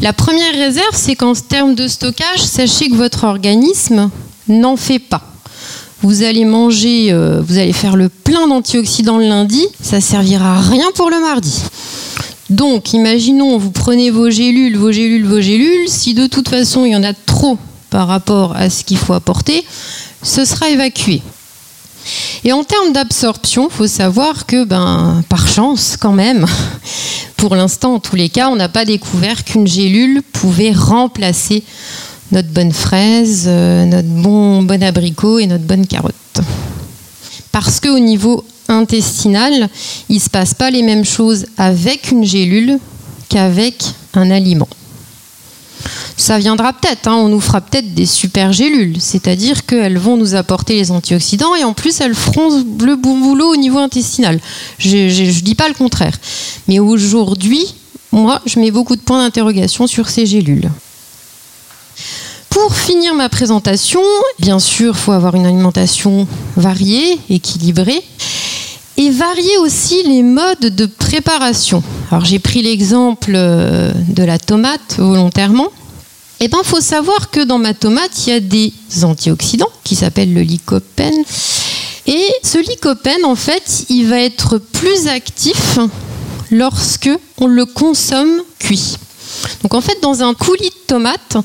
la 0.00 0.12
première 0.12 0.52
réserve, 0.54 0.94
c'est 0.94 1.16
qu'en 1.16 1.34
termes 1.34 1.74
de 1.74 1.88
stockage, 1.88 2.40
sachez 2.40 2.90
que 2.90 2.94
votre 2.94 3.24
organisme 3.24 4.10
n'en 4.48 4.76
fait 4.76 4.98
pas. 4.98 5.22
Vous 6.02 6.22
allez 6.22 6.44
manger, 6.44 7.12
euh, 7.12 7.42
vous 7.46 7.58
allez 7.58 7.74
faire 7.74 7.96
le 7.96 8.08
plein 8.08 8.48
d'antioxydants 8.48 9.18
le 9.18 9.28
lundi, 9.28 9.66
ça 9.82 10.00
servira 10.00 10.56
à 10.56 10.60
rien 10.60 10.86
pour 10.94 11.10
le 11.10 11.20
mardi. 11.20 11.62
Donc, 12.48 12.94
imaginons, 12.94 13.58
vous 13.58 13.70
prenez 13.70 14.10
vos 14.10 14.30
gélules, 14.30 14.76
vos 14.76 14.92
gélules, 14.92 15.26
vos 15.26 15.40
gélules. 15.40 15.88
Si 15.88 16.14
de 16.14 16.26
toute 16.26 16.48
façon 16.48 16.84
il 16.84 16.92
y 16.92 16.96
en 16.96 17.04
a 17.04 17.12
trop 17.12 17.58
par 17.90 18.08
rapport 18.08 18.56
à 18.56 18.70
ce 18.70 18.82
qu'il 18.82 18.96
faut 18.96 19.12
apporter, 19.12 19.64
ce 20.22 20.44
sera 20.44 20.70
évacué. 20.70 21.22
Et 22.44 22.52
en 22.52 22.64
termes 22.64 22.92
d'absorption, 22.92 23.68
il 23.70 23.74
faut 23.74 23.86
savoir 23.86 24.46
que, 24.46 24.64
ben, 24.64 25.22
par 25.28 25.46
chance, 25.46 25.96
quand 25.98 26.12
même, 26.12 26.46
pour 27.36 27.54
l'instant, 27.54 27.94
en 27.94 27.98
tous 28.00 28.16
les 28.16 28.28
cas, 28.28 28.48
on 28.48 28.56
n'a 28.56 28.68
pas 28.68 28.84
découvert 28.84 29.44
qu'une 29.44 29.66
gélule 29.66 30.22
pouvait 30.32 30.72
remplacer 30.72 31.62
notre 32.32 32.48
bonne 32.48 32.72
fraise, 32.72 33.44
euh, 33.46 33.84
notre 33.84 34.08
bon, 34.08 34.62
bon 34.62 34.82
abricot 34.82 35.38
et 35.38 35.46
notre 35.46 35.64
bonne 35.64 35.86
carotte. 35.86 36.14
Parce 37.52 37.80
qu'au 37.80 37.98
niveau 37.98 38.44
intestinal, 38.68 39.68
il 40.08 40.16
ne 40.16 40.20
se 40.20 40.30
passe 40.30 40.54
pas 40.54 40.70
les 40.70 40.82
mêmes 40.82 41.04
choses 41.04 41.46
avec 41.58 42.10
une 42.10 42.24
gélule 42.24 42.78
qu'avec 43.28 43.84
un 44.14 44.30
aliment. 44.30 44.68
Ça 46.20 46.38
viendra 46.38 46.74
peut-être, 46.74 47.08
hein, 47.08 47.14
on 47.14 47.30
nous 47.30 47.40
fera 47.40 47.62
peut-être 47.62 47.94
des 47.94 48.04
super 48.04 48.52
gélules, 48.52 49.00
c'est-à-dire 49.00 49.64
qu'elles 49.64 49.96
vont 49.96 50.18
nous 50.18 50.34
apporter 50.34 50.74
les 50.74 50.90
antioxydants 50.90 51.54
et 51.54 51.64
en 51.64 51.72
plus 51.72 51.98
elles 52.02 52.14
feront 52.14 52.62
le 52.78 52.96
bon 52.96 53.18
boulot 53.18 53.54
au 53.54 53.56
niveau 53.56 53.78
intestinal. 53.78 54.38
Je 54.76 54.98
ne 54.98 55.40
dis 55.40 55.54
pas 55.54 55.66
le 55.66 55.72
contraire. 55.72 56.14
Mais 56.68 56.78
aujourd'hui, 56.78 57.74
moi, 58.12 58.42
je 58.44 58.60
mets 58.60 58.70
beaucoup 58.70 58.96
de 58.96 59.00
points 59.00 59.22
d'interrogation 59.24 59.86
sur 59.86 60.10
ces 60.10 60.26
gélules. 60.26 60.70
Pour 62.50 62.76
finir 62.76 63.14
ma 63.14 63.30
présentation, 63.30 64.02
bien 64.38 64.58
sûr, 64.58 64.92
il 64.94 65.00
faut 65.00 65.12
avoir 65.12 65.36
une 65.36 65.46
alimentation 65.46 66.28
variée, 66.54 67.18
équilibrée 67.30 68.04
et 68.98 69.08
varier 69.08 69.56
aussi 69.62 70.02
les 70.02 70.22
modes 70.22 70.58
de 70.60 70.84
préparation. 70.84 71.82
Alors 72.10 72.26
j'ai 72.26 72.38
pris 72.38 72.60
l'exemple 72.60 73.32
euh, 73.34 73.90
de 74.08 74.22
la 74.22 74.38
tomate 74.38 74.96
volontairement. 74.98 75.70
Eh 76.42 76.48
ben, 76.48 76.62
faut 76.64 76.80
savoir 76.80 77.30
que 77.30 77.44
dans 77.44 77.58
ma 77.58 77.74
tomate, 77.74 78.26
il 78.26 78.30
y 78.30 78.32
a 78.32 78.40
des 78.40 78.72
antioxydants 79.02 79.68
qui 79.84 79.94
s'appellent 79.94 80.32
le 80.32 80.40
lycopène. 80.40 81.22
Et 82.06 82.26
ce 82.42 82.56
lycopène, 82.56 83.24
en 83.26 83.36
fait, 83.36 83.84
il 83.90 84.06
va 84.06 84.20
être 84.20 84.56
plus 84.56 85.06
actif 85.06 85.78
lorsque 86.50 87.10
on 87.38 87.46
le 87.46 87.66
consomme 87.66 88.42
cuit. 88.58 88.96
Donc 89.62 89.74
en 89.74 89.82
fait, 89.82 89.98
dans 90.02 90.22
un 90.22 90.32
coulis 90.32 90.70
de 90.70 90.86
tomate, 90.86 91.36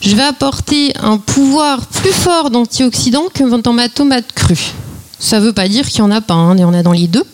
je 0.00 0.16
vais 0.16 0.22
apporter 0.22 0.92
un 1.00 1.16
pouvoir 1.16 1.86
plus 1.86 2.12
fort 2.12 2.50
d'antioxydants 2.50 3.28
que 3.32 3.44
dans 3.44 3.72
ma 3.72 3.88
tomate 3.88 4.32
crue. 4.34 4.72
Ça 5.20 5.38
ne 5.38 5.46
veut 5.46 5.52
pas 5.52 5.68
dire 5.68 5.88
qu'il 5.88 6.02
n'y 6.02 6.10
en 6.10 6.16
a 6.16 6.20
pas, 6.20 6.34
hein, 6.34 6.56
il 6.56 6.60
y 6.60 6.64
en 6.64 6.74
a 6.74 6.82
dans 6.82 6.92
les 6.92 7.06
deux. 7.06 7.24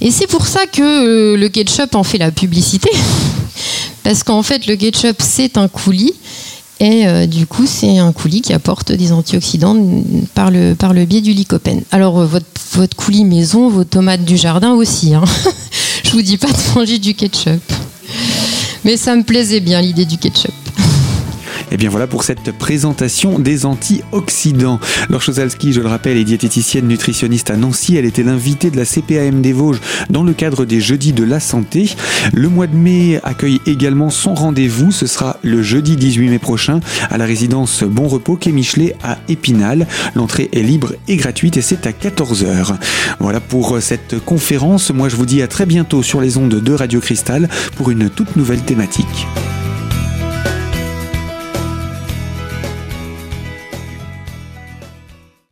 Et 0.00 0.10
c'est 0.10 0.26
pour 0.26 0.46
ça 0.46 0.66
que 0.66 0.82
euh, 0.82 1.36
le 1.36 1.48
ketchup 1.48 1.94
en 1.94 2.02
fait 2.02 2.18
la 2.18 2.30
publicité. 2.30 2.90
Parce 4.04 4.22
qu'en 4.22 4.42
fait, 4.42 4.66
le 4.66 4.76
ketchup, 4.76 5.16
c'est 5.20 5.58
un 5.58 5.66
coulis. 5.66 6.14
Et 6.78 7.06
euh, 7.06 7.26
du 7.26 7.46
coup, 7.46 7.66
c'est 7.66 7.98
un 7.98 8.12
coulis 8.12 8.42
qui 8.42 8.52
apporte 8.52 8.92
des 8.92 9.12
antioxydants 9.12 9.76
par 10.34 10.50
le, 10.50 11.04
biais 11.04 11.20
du 11.20 11.32
lycopène. 11.32 11.82
Alors, 11.90 12.20
euh, 12.20 12.26
votre, 12.26 12.46
votre 12.74 12.96
coulis 12.96 13.24
maison, 13.24 13.68
vos 13.68 13.84
tomates 13.84 14.24
du 14.24 14.36
jardin 14.36 14.74
aussi. 14.74 15.14
Hein. 15.14 15.24
Je 16.04 16.10
vous 16.10 16.22
dis 16.22 16.36
pas 16.36 16.48
de 16.48 16.78
manger 16.78 16.98
du 16.98 17.14
ketchup. 17.14 17.62
Mais 18.84 18.96
ça 18.96 19.16
me 19.16 19.22
plaisait 19.22 19.60
bien 19.60 19.80
l'idée 19.80 20.04
du 20.04 20.18
ketchup. 20.18 20.52
Et 21.74 21.76
eh 21.76 21.80
bien 21.80 21.90
voilà 21.90 22.06
pour 22.06 22.22
cette 22.22 22.52
présentation 22.52 23.40
des 23.40 23.66
antioxydants. 23.66 24.78
Laure 25.10 25.22
Chosalski, 25.22 25.72
je 25.72 25.80
le 25.80 25.88
rappelle, 25.88 26.16
est 26.16 26.22
diététicienne 26.22 26.86
nutritionniste 26.86 27.50
à 27.50 27.56
Nancy. 27.56 27.96
Elle 27.96 28.04
était 28.04 28.22
l'invitée 28.22 28.70
de 28.70 28.76
la 28.76 28.84
CPAM 28.84 29.42
des 29.42 29.52
Vosges 29.52 29.80
dans 30.08 30.22
le 30.22 30.34
cadre 30.34 30.66
des 30.66 30.80
Jeudis 30.80 31.12
de 31.12 31.24
la 31.24 31.40
Santé. 31.40 31.90
Le 32.32 32.48
mois 32.48 32.68
de 32.68 32.76
mai 32.76 33.18
accueille 33.24 33.60
également 33.66 34.08
son 34.08 34.36
rendez-vous. 34.36 34.92
Ce 34.92 35.08
sera 35.08 35.38
le 35.42 35.62
jeudi 35.62 35.96
18 35.96 36.28
mai 36.28 36.38
prochain 36.38 36.78
à 37.10 37.18
la 37.18 37.24
résidence 37.24 37.82
Bon 37.82 38.06
Repos 38.06 38.36
quai 38.36 38.52
Michelet 38.52 38.94
à 39.02 39.18
Épinal. 39.28 39.88
L'entrée 40.14 40.50
est 40.52 40.62
libre 40.62 40.92
et 41.08 41.16
gratuite 41.16 41.56
et 41.56 41.60
c'est 41.60 41.88
à 41.88 41.90
14h. 41.90 42.76
Voilà 43.18 43.40
pour 43.40 43.78
cette 43.80 44.24
conférence. 44.24 44.92
Moi 44.92 45.08
je 45.08 45.16
vous 45.16 45.26
dis 45.26 45.42
à 45.42 45.48
très 45.48 45.66
bientôt 45.66 46.04
sur 46.04 46.20
les 46.20 46.36
ondes 46.36 46.54
de 46.54 46.72
Radio 46.72 47.00
Cristal 47.00 47.48
pour 47.76 47.90
une 47.90 48.10
toute 48.10 48.36
nouvelle 48.36 48.62
thématique. 48.62 49.26